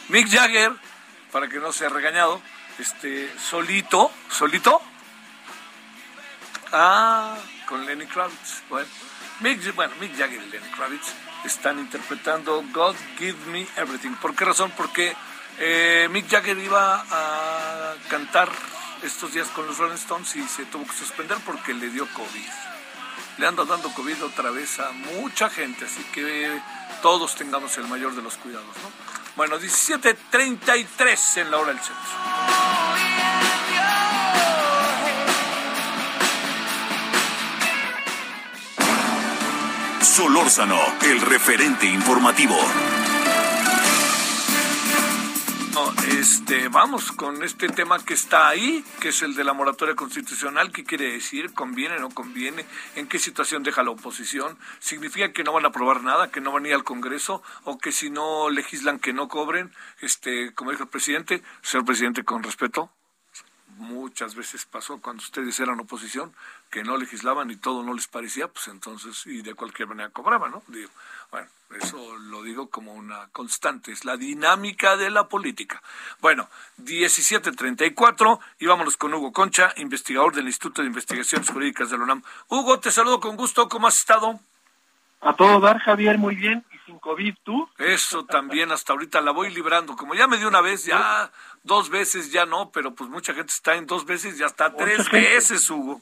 [0.10, 0.74] Mick Jagger,
[1.32, 2.41] para que no sea regañado,
[2.78, 3.34] este.
[3.39, 4.82] Solito, solito.
[6.72, 7.36] Ah,
[7.67, 8.62] con Lenny Kravitz.
[8.70, 8.88] Bueno,
[9.39, 11.13] Mick, bueno, Mick Jagger y Lenny Kravitz
[11.46, 14.16] están interpretando God Give Me Everything.
[14.22, 14.72] ¿Por qué razón?
[14.76, 15.16] Porque
[15.60, 18.50] eh, Mick Jagger iba a cantar
[19.04, 22.50] estos días con los Rolling Stones y se tuvo que suspender porque le dio COVID.
[23.38, 26.62] Le anda dando COVID otra vez a mucha gente, así que
[27.02, 28.92] todos tengamos el mayor de los cuidados, ¿no?
[29.36, 32.91] Bueno, 17.33 en la hora del centro.
[40.12, 42.58] Solórzano, el referente informativo.
[45.74, 49.95] No, este, vamos con este tema que está ahí, que es el de la moratoria
[49.95, 50.74] constitucional.
[50.74, 51.54] ¿Qué quiere decir?
[51.54, 52.65] ¿Conviene, no conviene?
[52.97, 54.58] ¿En qué situación deja la oposición?
[54.80, 57.78] ¿Significa que no van a aprobar nada, que no van a ir al Congreso o
[57.78, 59.71] que si no legislan que no cobren?
[60.02, 62.91] Este, como dijo el presidente, señor presidente, con respeto,
[63.78, 66.34] muchas veces pasó cuando ustedes eran oposición,
[66.70, 70.52] que no legislaban y todo no les parecía, pues entonces, y de cualquier manera cobraban,
[70.52, 70.64] ¿no?
[70.68, 70.90] Digo,
[71.32, 71.48] bueno,
[71.80, 75.82] eso lo digo como una constante, es la dinámica de la política.
[76.22, 82.04] Bueno, 17.34 y vámonos con Hugo Concha, investigador del Instituto de Investigaciones Jurídicas de la
[82.04, 82.24] UNAM.
[82.48, 84.40] Hugo, te saludo con gusto, ¿cómo has estado?
[85.22, 86.66] A todo dar, Javier, muy bien.
[86.92, 87.70] ¿Y sin COVID tú?
[87.78, 89.96] Eso también, hasta ahorita la voy librando.
[89.96, 91.32] Como ya me dio una vez, ya
[91.64, 95.10] dos veces, ya no, pero pues mucha gente está en dos veces, ya está tres
[95.12, 96.02] veces, Hugo.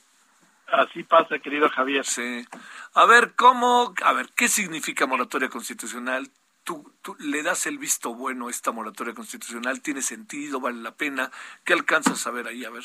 [0.67, 2.05] Así pasa, querido Javier.
[2.05, 2.45] Sí.
[2.93, 6.29] A ver, ¿cómo, a ver, qué significa moratoria constitucional?
[6.63, 9.81] ¿Tú, tú le das el visto bueno a esta moratoria constitucional?
[9.81, 10.59] ¿Tiene sentido?
[10.59, 11.31] ¿Vale la pena?
[11.63, 12.65] ¿Qué alcanzas a ver ahí?
[12.65, 12.83] A ver.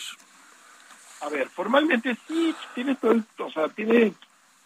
[1.21, 4.15] A ver, formalmente sí, tiene todo, o sea, tiene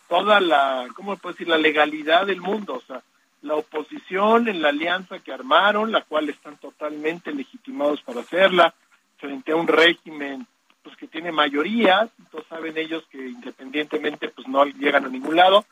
[0.09, 1.49] toda la, ¿cómo puedo decir?
[1.49, 3.03] La legalidad del mundo, o sea,
[3.43, 8.75] la oposición en la alianza que armaron, la cual están totalmente legitimados para hacerla,
[9.17, 10.47] frente a un régimen
[10.83, 15.67] pues que tiene mayoría, entonces saben ellos que independientemente pues no llegan a ningún lado,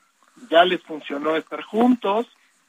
[0.51, 2.27] ya les funcionó estar juntos,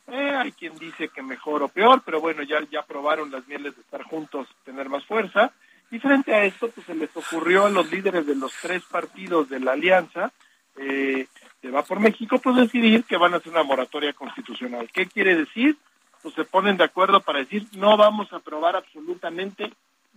[0.08, 3.76] eh, hay quien dice que mejor o peor, pero bueno, ya, ya probaron las mieles
[3.76, 5.52] de estar juntos, tener más fuerza,
[5.92, 9.50] y frente a esto pues se les ocurrió a los líderes de los tres partidos
[9.50, 10.32] de la alianza,
[10.78, 11.28] eh,
[11.68, 14.90] de Va por México, pues decidir que van a hacer una moratoria constitucional.
[14.92, 15.78] ¿Qué quiere decir?
[16.22, 19.72] Pues se ponen de acuerdo para decir no vamos a aprobar absolutamente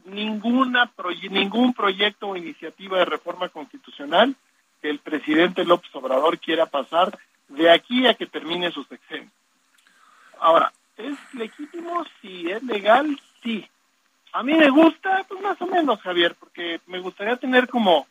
[0.04, 0.90] ninguna
[1.28, 4.34] ningún proyecto o iniciativa de reforma constitucional
[4.80, 9.30] que el presidente López Obrador quiera pasar de aquí a que termine su sexenio.
[10.38, 12.04] Ahora, ¿es legítimo?
[12.22, 12.50] Sí.
[12.50, 13.20] ¿Es legal?
[13.42, 13.68] Sí.
[14.32, 18.06] A mí me gusta, pues más o menos, Javier, porque me gustaría tener como,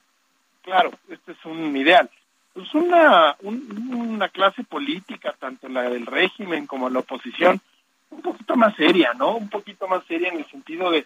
[0.61, 2.09] claro, este es un ideal,
[2.53, 7.61] pues una, una clase política, tanto la del régimen como la oposición,
[8.09, 9.35] un poquito más seria, ¿no?
[9.35, 11.05] Un poquito más seria en el sentido de,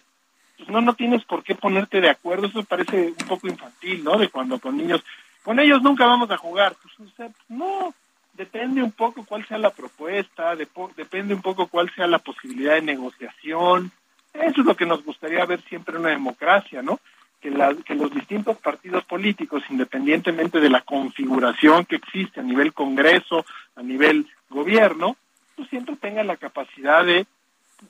[0.56, 4.18] pues no, no tienes por qué ponerte de acuerdo, eso parece un poco infantil, ¿no?
[4.18, 5.02] De cuando con niños,
[5.42, 7.94] con ellos nunca vamos a jugar, pues, sea, no,
[8.32, 12.82] depende un poco cuál sea la propuesta, depende un poco cuál sea la posibilidad de
[12.82, 13.92] negociación,
[14.32, 16.98] eso es lo que nos gustaría ver siempre en una democracia, ¿no?
[17.44, 22.72] Que, la, que los distintos partidos políticos, independientemente de la configuración que existe a nivel
[22.72, 23.44] Congreso,
[23.76, 25.18] a nivel gobierno,
[25.54, 27.26] pues siempre tengan la capacidad de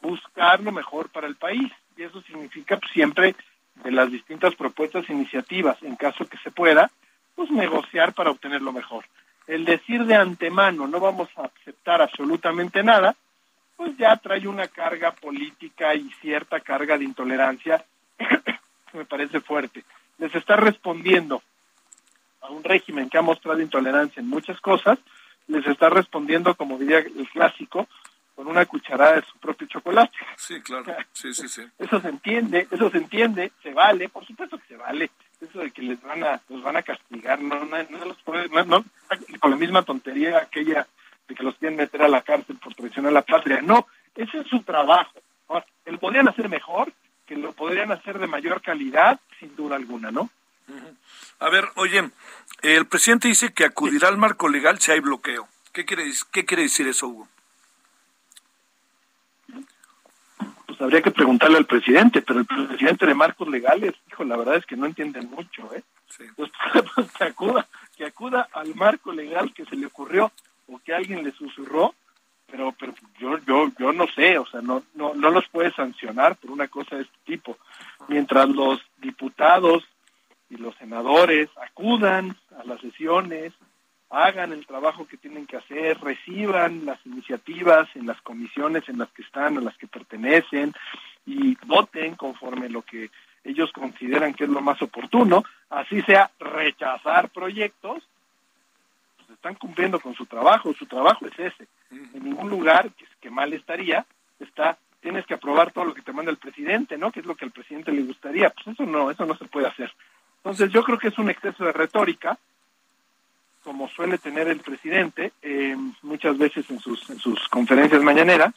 [0.02, 1.70] buscar lo mejor para el país.
[1.96, 3.36] Y eso significa pues, siempre
[3.84, 6.90] de las distintas propuestas e iniciativas, en caso que se pueda,
[7.36, 9.04] pues negociar para obtener lo mejor.
[9.46, 13.14] El decir de antemano no vamos a aceptar absolutamente nada,
[13.76, 17.84] pues ya trae una carga política y cierta carga de intolerancia
[18.94, 19.84] que me parece fuerte.
[20.18, 21.42] Les está respondiendo
[22.40, 24.98] a un régimen que ha mostrado intolerancia en muchas cosas,
[25.48, 27.88] les está respondiendo, como diría el clásico,
[28.36, 30.16] con una cucharada de su propio chocolate.
[30.36, 30.94] Sí, claro.
[31.12, 31.62] Sí, sí, sí.
[31.78, 35.10] Eso se entiende, eso se entiende, se vale, por supuesto que se vale.
[35.40, 38.84] Eso de que les van a, los van a castigar, no, no, no, no,
[39.40, 40.86] con la misma tontería aquella
[41.26, 43.60] de que los quieren meter a la cárcel por traicionar a la patria.
[43.60, 45.20] No, ese es su trabajo.
[45.48, 46.92] Ahora, lo podrían hacer mejor,
[47.26, 50.30] que lo podrían hacer de mayor calidad, sin duda alguna, ¿no?
[51.40, 52.10] A ver, oye,
[52.62, 55.48] el presidente dice que acudirá al marco legal si hay bloqueo.
[55.72, 57.28] ¿Qué quiere, qué quiere decir eso, Hugo?
[60.66, 64.56] Pues habría que preguntarle al presidente, pero el presidente de marcos legales, hijo, la verdad
[64.56, 65.82] es que no entiende mucho, ¿eh?
[66.16, 66.50] Pues,
[66.94, 70.32] pues, que acuda, que acuda al marco legal que se le ocurrió
[70.68, 71.94] o que alguien le susurró,
[72.46, 76.36] pero pero yo yo yo no sé, o sea, no no no los puede sancionar
[76.36, 77.56] por una cosa de este tipo.
[78.08, 79.84] Mientras los diputados
[80.50, 83.52] y los senadores acudan a las sesiones,
[84.10, 89.10] hagan el trabajo que tienen que hacer, reciban las iniciativas en las comisiones en las
[89.10, 90.72] que están, a las que pertenecen
[91.26, 93.10] y voten conforme lo que
[93.42, 98.02] ellos consideran que es lo más oportuno, así sea rechazar proyectos,
[99.44, 101.68] están cumpliendo con su trabajo, su trabajo es ese.
[101.90, 104.06] En ningún lugar, que, que mal estaría,
[104.40, 107.12] está tienes que aprobar todo lo que te manda el presidente, ¿no?
[107.12, 108.48] Que es lo que al presidente le gustaría.
[108.48, 109.92] Pues eso no, eso no se puede hacer.
[110.38, 112.38] Entonces yo creo que es un exceso de retórica,
[113.62, 118.54] como suele tener el presidente eh, muchas veces en sus, en sus conferencias mañaneras,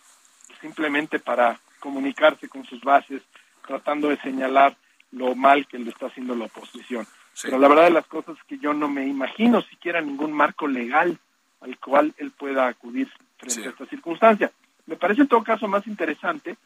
[0.61, 3.21] simplemente para comunicarse con sus bases,
[3.67, 4.77] tratando de señalar
[5.11, 7.05] lo mal que le está haciendo la oposición.
[7.41, 10.67] Pero la verdad de las cosas es que yo no me imagino siquiera ningún marco
[10.67, 11.17] legal
[11.61, 14.51] al cual él pueda acudir frente a esta circunstancia.
[14.85, 16.57] Me parece en todo caso más interesante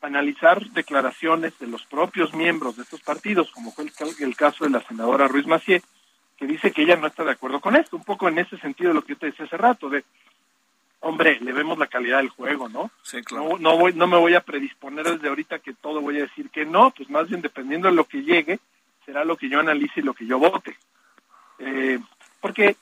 [0.00, 3.86] analizar declaraciones de los propios miembros de estos partidos, como fue
[4.20, 5.82] el, caso de la senadora Ruiz Macié,
[6.36, 8.90] que dice que ella no está de acuerdo con esto, un poco en ese sentido
[8.90, 10.04] de lo que yo te decía hace rato, de,
[11.00, 12.90] hombre, le vemos la calidad del juego, ¿no?
[13.02, 13.56] Sí, claro.
[13.58, 16.66] No, voy, no me voy a predisponer desde ahorita que todo voy a decir que
[16.66, 18.58] no, pues más bien dependiendo de lo que llegue,
[19.04, 20.76] será lo que yo analice y lo que yo vote.
[21.58, 21.98] Eh,
[22.40, 22.76] porque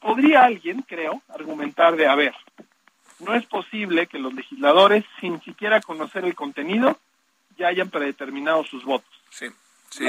[0.00, 2.34] podría alguien, creo, argumentar de, a ver,
[3.20, 6.98] no es posible que los legisladores, sin siquiera conocer el contenido,
[7.56, 9.10] ya hayan predeterminado sus votos.
[9.30, 9.46] Sí,
[9.90, 10.04] sí,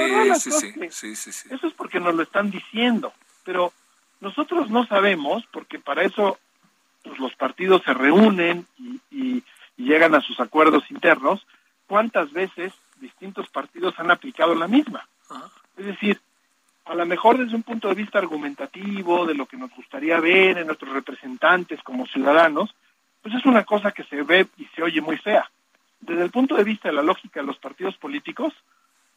[0.90, 3.12] sí, sí, sí, Eso es porque nos lo están diciendo,
[3.44, 3.72] pero
[4.20, 6.38] nosotros no sabemos, porque para eso
[7.02, 8.66] pues, los partidos se reúnen
[9.10, 9.42] y,
[9.76, 11.46] llegan a sus acuerdos internos,
[11.86, 15.06] cuántas veces distintos partidos han aplicado la misma.
[15.76, 16.20] Es decir,
[16.84, 20.58] a lo mejor desde un punto de vista argumentativo, de lo que nos gustaría ver
[20.58, 22.74] en nuestros representantes como ciudadanos,
[23.22, 25.48] pues es una cosa que se ve y se oye muy fea.
[26.00, 28.54] Desde el punto de vista de la lógica de los partidos políticos,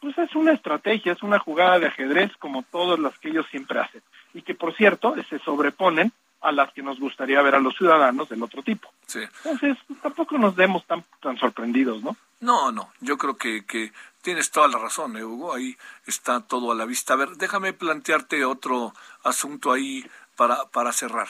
[0.00, 3.80] pues es una estrategia, es una jugada de ajedrez como todas las que ellos siempre
[3.80, 4.02] hacen.
[4.34, 6.12] Y que, por cierto, se sobreponen
[6.42, 8.92] a las que nos gustaría ver a los ciudadanos del otro tipo.
[9.06, 9.20] Sí.
[9.44, 12.16] Entonces, tampoco nos demos tan, tan sorprendidos, ¿no?
[12.44, 13.90] No, no, yo creo que, que
[14.20, 17.14] tienes toda la razón, ¿eh, Hugo, ahí está todo a la vista.
[17.14, 18.92] A ver, déjame plantearte otro
[19.22, 20.04] asunto ahí
[20.36, 21.28] para, para cerrar.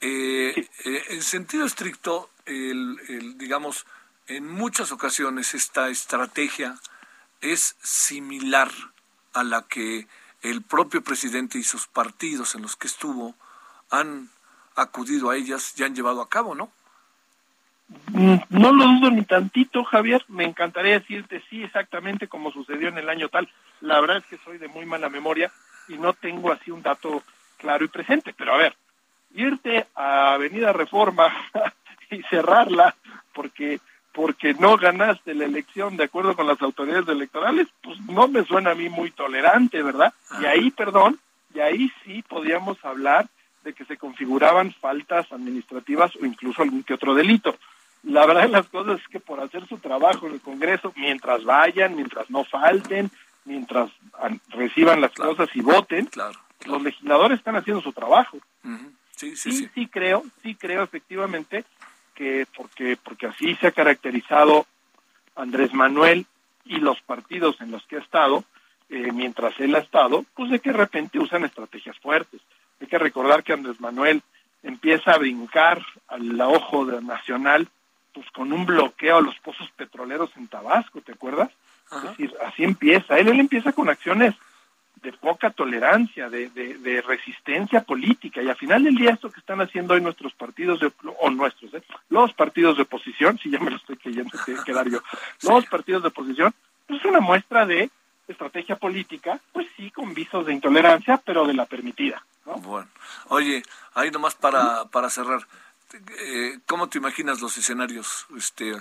[0.00, 3.84] Eh, eh, en sentido estricto, el, digamos,
[4.26, 6.80] en muchas ocasiones esta estrategia
[7.42, 8.70] es similar
[9.34, 10.08] a la que
[10.40, 13.34] el propio presidente y sus partidos en los que estuvo
[13.90, 14.30] han
[14.76, 16.72] acudido a ellas y han llevado a cabo, ¿no?
[17.88, 20.24] Mm, no lo dudo ni tantito, Javier.
[20.28, 23.48] Me encantaría decirte sí, exactamente como sucedió en el año tal.
[23.80, 25.50] La verdad es que soy de muy mala memoria
[25.88, 27.22] y no tengo así un dato
[27.58, 28.34] claro y presente.
[28.36, 28.74] Pero a ver,
[29.34, 31.32] irte a Avenida Reforma
[32.10, 32.94] y cerrarla
[33.32, 33.80] porque
[34.12, 38.70] porque no ganaste la elección de acuerdo con las autoridades electorales, pues no me suena
[38.70, 40.14] a mí muy tolerante, ¿verdad?
[40.40, 41.18] Y ahí, perdón,
[41.52, 43.26] y ahí sí podíamos hablar
[43.64, 47.56] de que se configuraban faltas administrativas o incluso algún que otro delito.
[48.04, 51.42] La verdad de las cosas es que por hacer su trabajo en el Congreso, mientras
[51.44, 53.10] vayan, mientras no falten,
[53.44, 53.90] mientras
[54.50, 56.08] reciban las cosas y voten,
[56.66, 58.38] los legisladores están haciendo su trabajo.
[59.16, 59.86] Sí, sí, sí, sí.
[59.86, 61.64] creo, sí creo efectivamente
[62.14, 64.66] que porque porque así se ha caracterizado
[65.36, 66.26] Andrés Manuel
[66.64, 68.44] y los partidos en los que ha estado,
[68.88, 72.40] eh, mientras él ha estado, pues de que de repente usan estrategias fuertes.
[72.80, 74.22] Hay que recordar que Andrés Manuel
[74.62, 77.68] empieza a brincar al ojo de nacional
[78.14, 81.50] pues con un bloqueo a los pozos petroleros en Tabasco, ¿te acuerdas?
[81.94, 83.18] Es decir, así empieza.
[83.18, 84.34] Él, él empieza con acciones
[85.02, 88.42] de poca tolerancia, de, de, resistencia política.
[88.42, 90.90] Y al final del día esto que están haciendo hoy nuestros partidos, de,
[91.20, 91.82] o nuestros, ¿eh?
[92.08, 95.00] los partidos de oposición, si ya me lo estoy creyendo, que quedar yo,
[95.42, 96.54] los partidos de oposición,
[96.86, 97.90] pues es una muestra de
[98.26, 102.24] estrategia política, pues sí, con visos de intolerancia, pero de la permitida.
[102.44, 102.88] Bueno,
[103.28, 103.62] oye,
[103.94, 105.40] ahí nomás para, para cerrar,
[105.92, 108.26] eh, ¿cómo te imaginas los escenarios?
[108.36, 108.72] este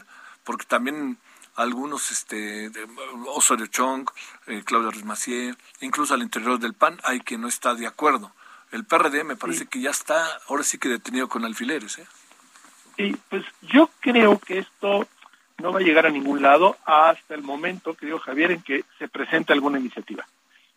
[0.44, 1.18] Porque también
[1.56, 2.72] algunos, este,
[3.28, 4.10] Osorio Chong,
[4.48, 8.32] eh, Claudia Rismacier, incluso al interior del PAN hay quien no está de acuerdo.
[8.72, 12.00] El PRD me parece que ya está, ahora sí que detenido con alfileres.
[12.00, 12.08] ¿eh?
[12.98, 15.08] Sí, pues yo creo que esto
[15.60, 19.08] no va a llegar a ningún lado hasta el momento, creo Javier, en que se
[19.08, 20.28] presente alguna iniciativa.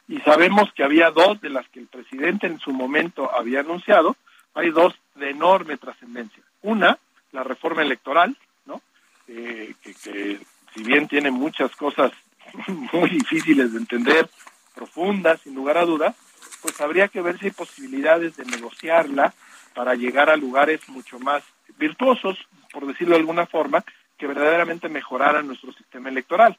[0.09, 4.17] Y sabemos que había dos de las que el presidente en su momento había anunciado,
[4.57, 6.43] hay dos de enorme trascendencia.
[6.63, 6.99] Una,
[7.33, 8.83] la reforma electoral, ¿no?
[9.29, 10.41] Eh, que
[10.75, 12.13] si bien tiene muchas cosas
[12.93, 14.29] muy difíciles de entender,
[14.75, 16.15] profundas, sin lugar a dudas,
[16.63, 19.33] pues habría que ver si hay posibilidades de negociarla
[19.75, 21.43] para llegar a lugares mucho más
[21.79, 22.39] virtuosos,
[22.73, 23.85] por decirlo de alguna forma,
[24.17, 26.57] que verdaderamente mejoraran nuestro sistema electoral.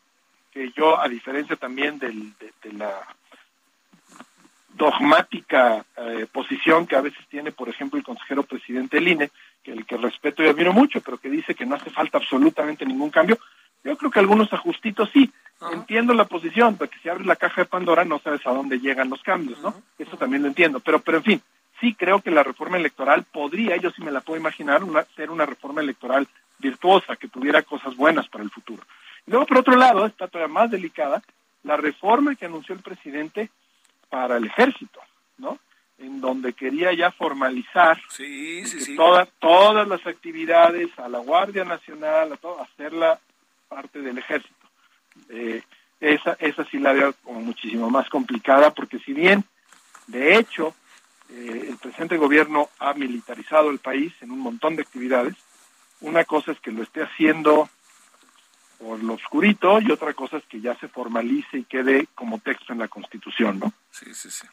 [0.52, 3.08] Que yo, a diferencia también del, de, la
[4.78, 9.32] dogmática eh, posición que a veces tiene, por ejemplo, el consejero presidente del INE,
[9.64, 12.86] que el que respeto y admiro mucho, pero que dice que no hace falta absolutamente
[12.86, 13.38] ningún cambio,
[13.84, 15.32] yo creo que algunos ajustitos sí.
[15.72, 19.10] Entiendo la posición, porque si abres la caja de Pandora no sabes a dónde llegan
[19.10, 19.74] los cambios, ¿no?
[19.98, 20.80] Eso también lo entiendo.
[20.80, 21.42] Pero, pero en fin,
[21.82, 25.32] sí creo que la reforma electoral podría, yo sí me la puedo imaginar, una, ser
[25.32, 26.28] una reforma electoral
[26.60, 28.84] virtuosa, que tuviera cosas buenas para el futuro.
[29.26, 31.24] Y luego, por otro lado, está todavía más delicada,
[31.64, 33.50] la reforma que anunció el presidente
[34.10, 35.00] para el ejército,
[35.38, 35.60] ¿no?
[35.98, 38.00] En donde quería ya formalizar
[38.96, 43.20] Todas, todas las actividades a la Guardia Nacional, a todo, hacerla
[43.68, 44.54] parte del ejército.
[45.30, 45.64] Eh,
[46.00, 49.44] esa, esa sí la veo como muchísimo más complicada porque si bien,
[50.06, 50.76] de hecho,
[51.30, 55.36] eh, el presente gobierno ha militarizado el país en un montón de actividades,
[56.02, 57.70] una cosa es que lo esté haciendo
[58.80, 62.74] por lo oscurito y otra cosa es que ya se formalice y quede como texto
[62.74, 63.74] en la Constitución, ¿no?
[63.92, 64.48] Sí, sí, sí.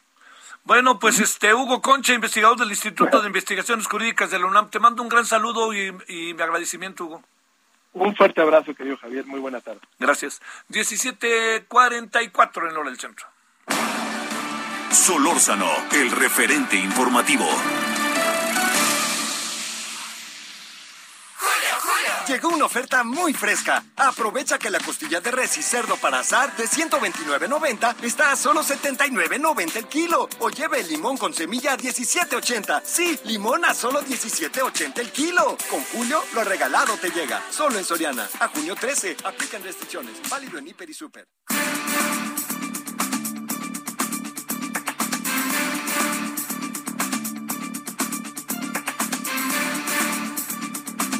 [0.63, 4.79] Bueno, pues este Hugo Concha, investigador del Instituto de Investigaciones Jurídicas de la UNAM, te
[4.79, 7.23] mando un gran saludo y, y mi agradecimiento, Hugo.
[7.93, 9.25] Un fuerte abrazo, querido Javier.
[9.25, 9.79] Muy buena tarde.
[9.99, 10.41] Gracias.
[10.69, 13.27] 17:44 en hora del centro.
[14.91, 17.45] Solórzano, el referente informativo.
[22.35, 23.81] Llegó una oferta muy fresca.
[23.95, 28.61] Aprovecha que la costilla de res y cerdo para asar de 129.90 está a solo
[28.61, 30.27] 79.90 el kilo.
[30.39, 32.81] O lleve el limón con semilla a 17.80.
[32.83, 35.55] Sí, limón a solo 17.80 el kilo.
[35.69, 37.41] Con Julio, lo regalado te llega.
[37.51, 38.27] Solo en Soriana.
[38.41, 39.15] A junio 13.
[39.23, 40.15] Aplican restricciones.
[40.29, 41.29] Válido en Hiper y Super.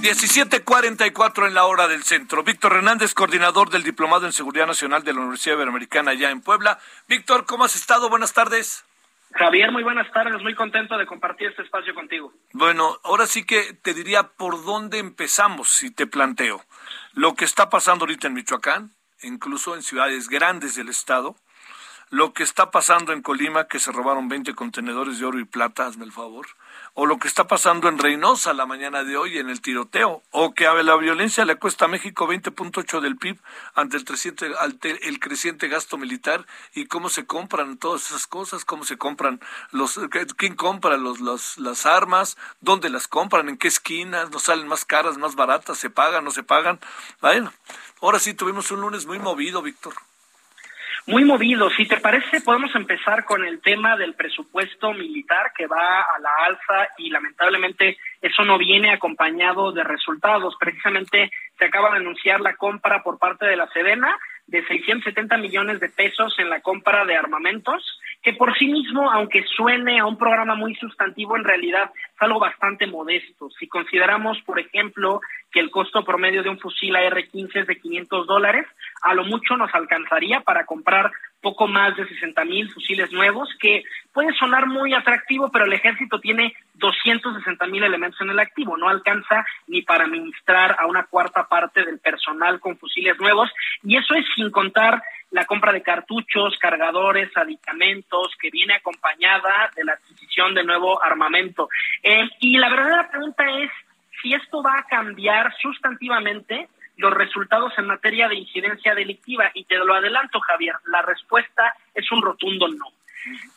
[0.05, 2.43] 17:44 en la hora del centro.
[2.43, 6.77] Víctor Hernández, coordinador del Diplomado en Seguridad Nacional de la Universidad Iberoamericana allá en Puebla.
[7.07, 8.07] Víctor, ¿cómo has estado?
[8.07, 8.85] Buenas tardes.
[9.31, 10.39] Javier, muy buenas tardes.
[10.43, 12.31] Muy contento de compartir este espacio contigo.
[12.53, 16.63] Bueno, ahora sí que te diría por dónde empezamos, si te planteo.
[17.13, 18.91] Lo que está pasando ahorita en Michoacán,
[19.23, 21.35] incluso en ciudades grandes del estado,
[22.11, 25.87] lo que está pasando en Colima, que se robaron 20 contenedores de oro y plata,
[25.87, 26.45] hazme el favor,
[26.97, 30.53] o lo que está pasando en Reynosa la mañana de hoy en el tiroteo, o
[30.53, 33.37] que a la violencia le cuesta a México 20.8 del PIB
[33.75, 34.47] ante el, creciente,
[35.19, 39.41] creciente gasto militar y cómo se compran todas esas cosas, cómo se compran
[39.71, 39.99] los,
[40.37, 44.85] quién compra los, los, las armas, dónde las compran, en qué esquinas, nos salen más
[44.85, 46.79] caras, más baratas, se pagan, no se pagan.
[47.19, 47.51] Bueno,
[47.99, 49.95] ahora sí tuvimos un lunes muy movido, Víctor
[51.07, 51.69] muy movido.
[51.69, 56.29] Si te parece, podemos empezar con el tema del presupuesto militar que va a la
[56.47, 60.55] alza y lamentablemente eso no viene acompañado de resultados.
[60.59, 65.79] Precisamente se acaba de anunciar la compra por parte de la Sedena de 670 millones
[65.79, 70.17] de pesos en la compra de armamentos, que por sí mismo, aunque suene a un
[70.17, 73.49] programa muy sustantivo, en realidad es algo bastante modesto.
[73.59, 75.21] Si consideramos, por ejemplo,
[75.51, 78.67] que el costo promedio de un fusil AR-15 es de 500 dólares,
[79.01, 83.83] a lo mucho nos alcanzaría para comprar poco más de 60 mil fusiles nuevos, que
[84.13, 86.55] puede sonar muy atractivo, pero el ejército tiene
[86.85, 91.83] 260 mil elementos en el activo, no alcanza ni para administrar a una cuarta parte
[91.83, 93.51] del personal con fusiles nuevos,
[93.83, 99.83] y eso es sin contar la compra de cartuchos, cargadores, aditamentos, que viene acompañada de
[99.83, 101.67] la adquisición de nuevo armamento.
[102.03, 103.71] Eh, y la verdadera pregunta es
[104.21, 109.51] si esto va a cambiar sustantivamente los resultados en materia de incidencia delictiva.
[109.53, 112.85] Y te lo adelanto, Javier, la respuesta es un rotundo no.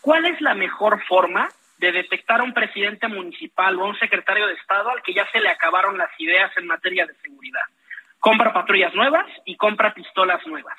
[0.01, 1.49] ¿Cuál es la mejor forma
[1.79, 5.27] de detectar a un presidente municipal o a un secretario de Estado al que ya
[5.31, 7.63] se le acabaron las ideas en materia de seguridad?
[8.19, 10.77] Compra patrullas nuevas y compra pistolas nuevas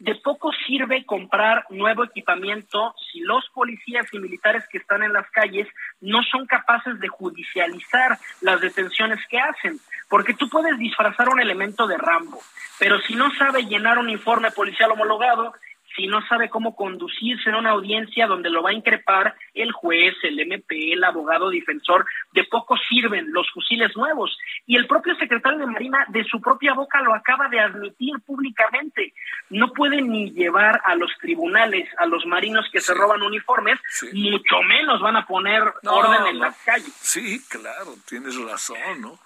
[0.00, 5.30] de poco sirve comprar nuevo equipamiento si los policías y militares que están en las
[5.30, 5.68] calles
[6.00, 9.78] no son capaces de judicializar las detenciones que hacen.
[10.08, 12.40] Porque tú puedes disfrazar un elemento de Rambo,
[12.78, 15.52] pero si no sabe llenar un informe policial homologado,
[15.96, 20.14] si no sabe cómo conducirse en una audiencia donde lo va a increpar el juez,
[20.22, 24.36] el MP, el abogado defensor, de poco sirven los fusiles nuevos.
[24.66, 29.12] Y el propio secretario de Marina de su propia boca lo acaba de admitir públicamente.
[29.50, 33.78] No puede ni llevar a los tribunales a los marinos que se roban uniformes,
[34.12, 36.92] mucho menos van a poner orden en las calles.
[37.00, 39.18] Sí, claro, tienes razón, ¿no?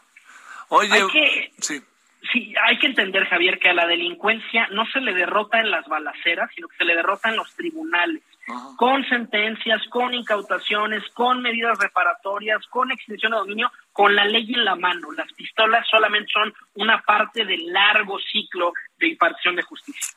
[0.69, 0.99] Oye,
[1.59, 1.83] sí
[2.33, 5.87] Sí, hay que entender, Javier, que a la delincuencia no se le derrota en las
[5.87, 8.22] balaceras, sino que se le derrota en los tribunales,
[8.77, 14.64] con sentencias, con incautaciones, con medidas reparatorias, con extinción de dominio, con la ley en
[14.64, 15.12] la mano.
[15.12, 20.14] Las pistolas solamente son una parte del largo ciclo de impartición de justicia.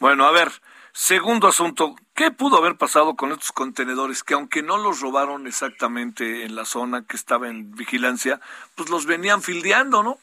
[0.00, 0.48] Bueno, a ver,
[0.92, 6.44] segundo asunto, ¿qué pudo haber pasado con estos contenedores que aunque no los robaron exactamente
[6.44, 8.40] en la zona que estaba en vigilancia,
[8.74, 10.18] pues los venían fildeando, ¿no?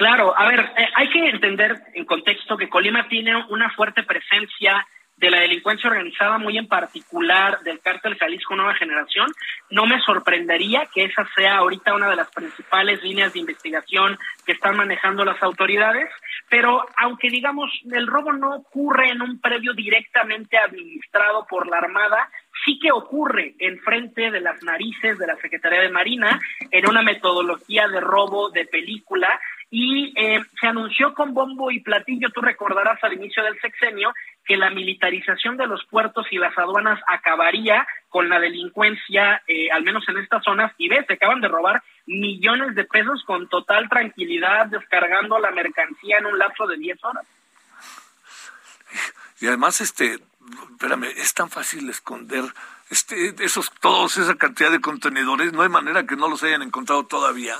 [0.00, 4.86] Claro, a ver, eh, hay que entender en contexto que Colima tiene una fuerte presencia
[5.18, 9.30] de la delincuencia organizada, muy en particular del cártel Jalisco Nueva Generación.
[9.68, 14.52] No me sorprendería que esa sea ahorita una de las principales líneas de investigación que
[14.52, 16.08] están manejando las autoridades,
[16.48, 22.30] pero aunque digamos el robo no ocurre en un previo directamente administrado por la Armada,
[22.64, 26.40] sí que ocurre en frente de las narices de la Secretaría de Marina
[26.70, 29.40] en una metodología de robo de película
[29.70, 34.12] y eh, se anunció con bombo y platillo, tú recordarás al inicio del sexenio,
[34.44, 39.84] que la militarización de los puertos y las aduanas acabaría con la delincuencia, eh, al
[39.84, 43.88] menos en estas zonas, y ves, se acaban de robar millones de pesos con total
[43.88, 47.24] tranquilidad, descargando la mercancía en un lapso de 10 horas.
[49.40, 50.18] Y además, este,
[50.72, 52.44] espérame, es tan fácil esconder
[52.90, 57.06] este, esos, todos esa cantidad de contenedores, no hay manera que no los hayan encontrado
[57.06, 57.54] todavía.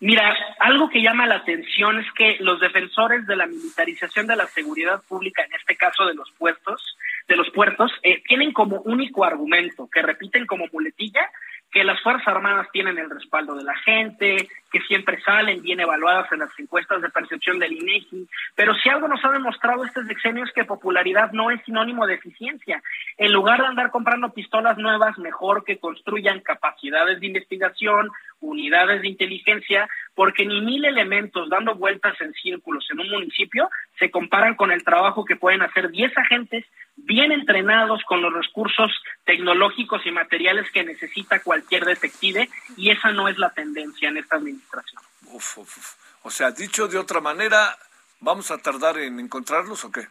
[0.00, 4.48] Mira, algo que llama la atención es que los defensores de la militarización de la
[4.48, 6.96] seguridad pública, en este caso de los puestos,
[7.28, 11.30] de los puertos, eh, tienen como único argumento que repiten como muletilla
[11.70, 16.32] que las Fuerzas Armadas tienen el respaldo de la gente, que siempre salen bien evaluadas
[16.32, 20.44] en las encuestas de percepción del INEGI, pero si algo nos ha demostrado este sexenio
[20.44, 22.82] es que popularidad no es sinónimo de eficiencia.
[23.18, 28.10] En lugar de andar comprando pistolas nuevas, mejor que construyan capacidades de investigación,
[28.40, 34.10] unidades de inteligencia, porque ni mil elementos dando vueltas en círculos en un municipio se
[34.10, 36.64] comparan con el trabajo que pueden hacer 10 agentes
[36.96, 38.90] bien entrenados con los recursos
[39.24, 44.36] tecnológicos y materiales que necesita cualquier detective y esa no es la tendencia en esta
[44.36, 44.61] administración.
[46.22, 47.76] O sea, dicho de otra manera,
[48.20, 50.06] ¿vamos a tardar en encontrarlos o qué?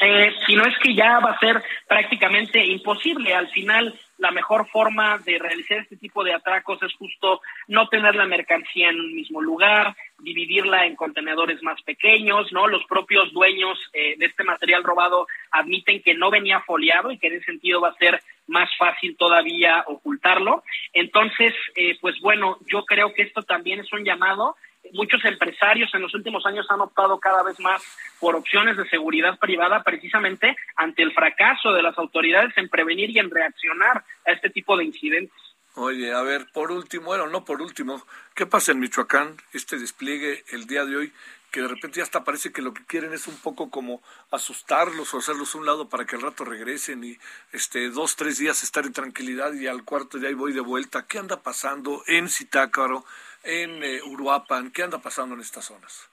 [0.00, 3.34] Eh, si no es que ya va a ser prácticamente imposible.
[3.34, 8.14] Al final, la mejor forma de realizar este tipo de atracos es justo no tener
[8.14, 12.66] la mercancía en un mismo lugar, dividirla en contenedores más pequeños, ¿no?
[12.66, 17.28] Los propios dueños eh, de este material robado admiten que no venía foliado y que
[17.28, 20.62] en ese sentido va a ser más fácil todavía ocultarlo.
[20.92, 24.56] Entonces, eh, pues bueno, yo creo que esto también es un llamado
[24.92, 27.82] muchos empresarios en los últimos años han optado cada vez más
[28.20, 33.18] por opciones de seguridad privada precisamente ante el fracaso de las autoridades en prevenir y
[33.18, 35.36] en reaccionar a este tipo de incidentes.
[35.78, 38.02] Oye, a ver, por último, bueno, no por último,
[38.34, 39.36] ¿qué pasa en Michoacán?
[39.52, 41.12] Este despliegue el día de hoy,
[41.50, 45.12] que de repente ya hasta parece que lo que quieren es un poco como asustarlos
[45.12, 47.18] o hacerlos un lado para que al rato regresen y
[47.52, 51.06] este dos, tres días estar en tranquilidad y al cuarto ya voy de vuelta.
[51.06, 53.04] ¿Qué anda pasando en Zitácaro?
[53.46, 54.70] En eh, Uruapan?
[54.72, 56.10] ¿Qué anda pasando en estas zonas?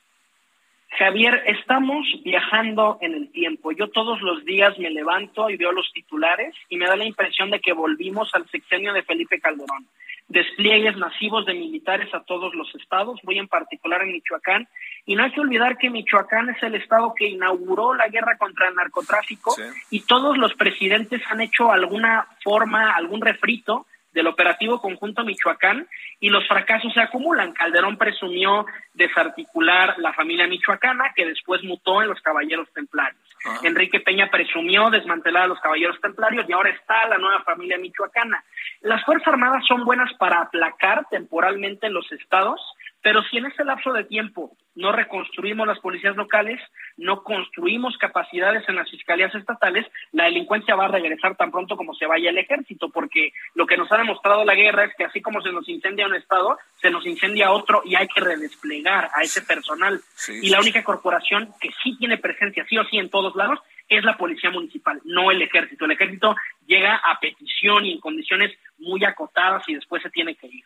[0.98, 3.72] Javier, estamos viajando en el tiempo.
[3.72, 7.50] Yo todos los días me levanto y veo los titulares y me da la impresión
[7.50, 9.88] de que volvimos al sexenio de Felipe Calderón.
[10.28, 14.68] Despliegues masivos de militares a todos los estados, muy en particular en Michoacán.
[15.06, 18.70] Y no hay que olvidar que Michoacán es el estado que inauguró la guerra contra
[18.70, 19.56] el narcotráfico
[19.90, 25.88] y todos los presidentes han hecho alguna forma, algún refrito del operativo conjunto Michoacán
[26.20, 27.53] y los fracasos se acumulan.
[27.53, 33.20] Calderón presumió desarticular la familia michoacana que después mutó en los caballeros templarios.
[33.64, 38.43] Enrique Peña presumió desmantelar a los caballeros templarios y ahora está la nueva familia michoacana.
[38.82, 42.61] Las Fuerzas Armadas son buenas para aplacar temporalmente los estados,
[43.04, 46.60] pero si en ese lapso de tiempo no reconstruimos las policías locales,
[46.97, 51.93] no construimos capacidades en las fiscalías estatales, la delincuencia va a regresar tan pronto como
[51.93, 55.22] se vaya el ejército, porque lo que nos ha demostrado la guerra es que así
[55.22, 59.22] como se nos incendia un estado, se nos incendia otro y hay que redesplegar a
[59.22, 59.99] ese personal.
[60.41, 64.04] y la única corporación que sí tiene presencia, sí o sí, en todos lados, es
[64.06, 65.86] la policía municipal, no el ejército.
[65.86, 66.36] El ejército
[66.66, 70.64] llega a petición y en condiciones muy acotadas y después se tiene que ir.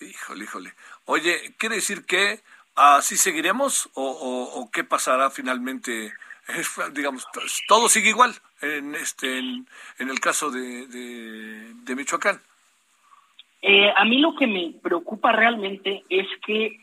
[0.00, 0.72] Híjole, híjole.
[1.06, 2.40] Oye, ¿quiere decir que
[2.74, 6.12] así seguiremos o, qué pasará finalmente?
[6.92, 7.26] digamos,
[7.66, 8.32] todo sigue igual
[8.62, 9.66] en este en,
[9.98, 12.40] el caso de, Michoacán.
[13.60, 16.80] Eh, a mí lo que me preocupa realmente es que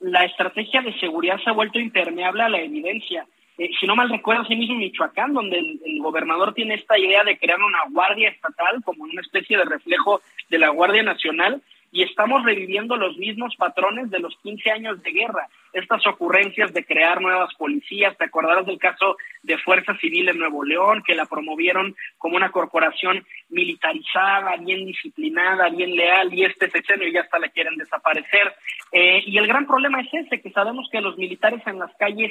[0.00, 3.26] la estrategia de seguridad se ha vuelto impermeable a la evidencia.
[3.58, 7.38] Eh, si no mal recuerdo, sí mismo Michoacán, donde el, gobernador tiene esta idea de
[7.38, 11.62] crear una guardia estatal como una especie de reflejo de la Guardia Nacional,
[11.96, 15.48] y estamos reviviendo los mismos patrones de los 15 años de guerra.
[15.72, 20.62] Estas ocurrencias de crear nuevas policías, te acordarás del caso de Fuerza Civil en Nuevo
[20.62, 27.08] León, que la promovieron como una corporación militarizada, bien disciplinada, bien leal, y este sexenio
[27.08, 28.54] ya hasta la quieren desaparecer.
[28.92, 32.30] Eh, y el gran problema es ese, que sabemos que los militares en las calles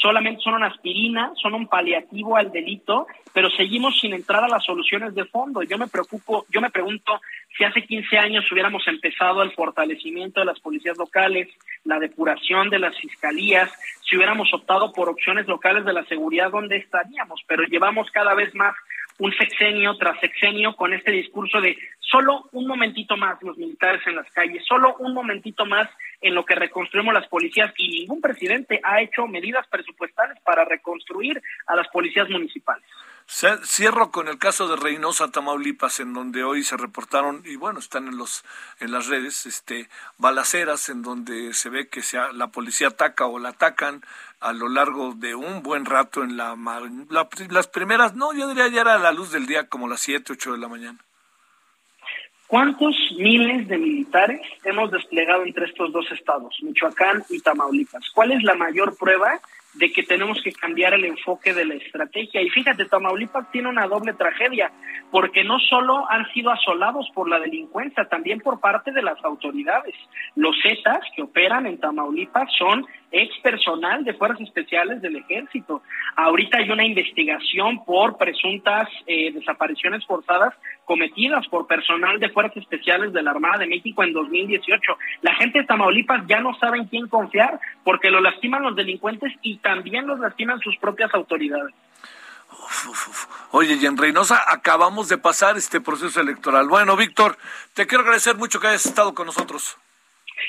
[0.00, 4.64] solamente son una aspirina, son un paliativo al delito, pero seguimos sin entrar a las
[4.64, 5.62] soluciones de fondo.
[5.62, 7.20] Yo me preocupo, yo me pregunto
[7.56, 11.48] si hace 15 años hubiéramos empezado el fortalecimiento de las policías locales,
[11.84, 13.70] la depuración de las fiscalías,
[14.08, 17.40] si hubiéramos optado por opciones locales de la seguridad, ¿dónde estaríamos?
[17.46, 18.74] Pero llevamos cada vez más
[19.18, 24.16] un sexenio tras sexenio con este discurso de solo un momentito más los militares en
[24.16, 25.88] las calles, solo un momentito más
[26.20, 31.42] en lo que reconstruimos las policías y ningún presidente ha hecho medidas presupuestales para reconstruir
[31.66, 32.84] a las policías municipales.
[33.28, 38.06] Cierro con el caso de Reynosa, Tamaulipas, en donde hoy se reportaron y bueno están
[38.06, 38.44] en los
[38.78, 43.40] en las redes, este balaceras en donde se ve que sea, la policía ataca o
[43.40, 44.02] la atacan
[44.40, 46.56] a lo largo de un buen rato en la,
[47.50, 50.52] las primeras, no, yo diría ya era la luz del día como las siete, ocho
[50.52, 50.98] de la mañana.
[52.46, 58.04] ¿Cuántos miles de militares hemos desplegado entre estos dos estados, Michoacán y Tamaulipas?
[58.14, 59.40] ¿Cuál es la mayor prueba
[59.76, 62.40] de que tenemos que cambiar el enfoque de la estrategia.
[62.40, 64.72] Y fíjate, Tamaulipas tiene una doble tragedia,
[65.10, 69.94] porque no solo han sido asolados por la delincuencia, también por parte de las autoridades.
[70.34, 75.82] Los Zetas que operan en Tamaulipas son ex personal de fuerzas especiales del ejército.
[76.16, 80.54] Ahorita hay una investigación por presuntas eh, desapariciones forzadas
[80.84, 84.98] cometidas por personal de fuerzas especiales de la Armada de México en 2018.
[85.22, 89.32] La gente de Tamaulipas ya no sabe en quién confiar porque lo lastiman los delincuentes
[89.42, 91.74] y también los lastiman sus propias autoridades.
[93.50, 96.68] Oye, y en Reynosa acabamos de pasar este proceso electoral.
[96.68, 97.36] Bueno, Víctor,
[97.74, 99.76] te quiero agradecer mucho que hayas estado con nosotros.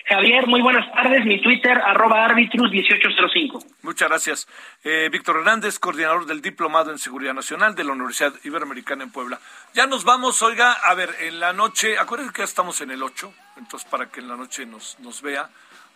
[0.05, 1.25] Javier, muy buenas tardes.
[1.25, 3.65] Mi Twitter, arroba arbitrus1805.
[3.83, 4.47] Muchas gracias.
[4.83, 9.39] Eh, Víctor Hernández, coordinador del Diplomado en Seguridad Nacional de la Universidad Iberoamericana en Puebla.
[9.73, 13.01] Ya nos vamos, oiga, a ver, en la noche, acuérdense que ya estamos en el
[13.01, 15.49] 8, entonces para que en la noche nos, nos vea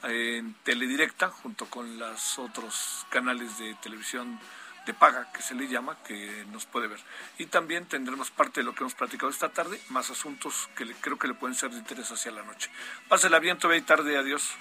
[0.04, 4.40] eh, en teledirecta junto con los otros canales de televisión
[4.86, 7.00] de paga, que se le llama, que nos puede ver.
[7.38, 10.94] Y también tendremos parte de lo que hemos platicado esta tarde, más asuntos que le,
[10.96, 12.70] creo que le pueden ser de interés hacia la noche.
[13.08, 14.56] Pásela bien, todavía y tarde, adiós.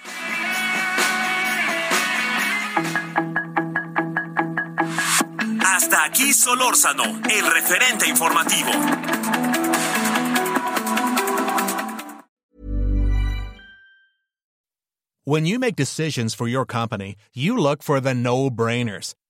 [5.65, 8.71] Hasta aquí Solórzano, el referente informativo.
[15.23, 19.13] When you make decisions for your company, you look for the no-brainers.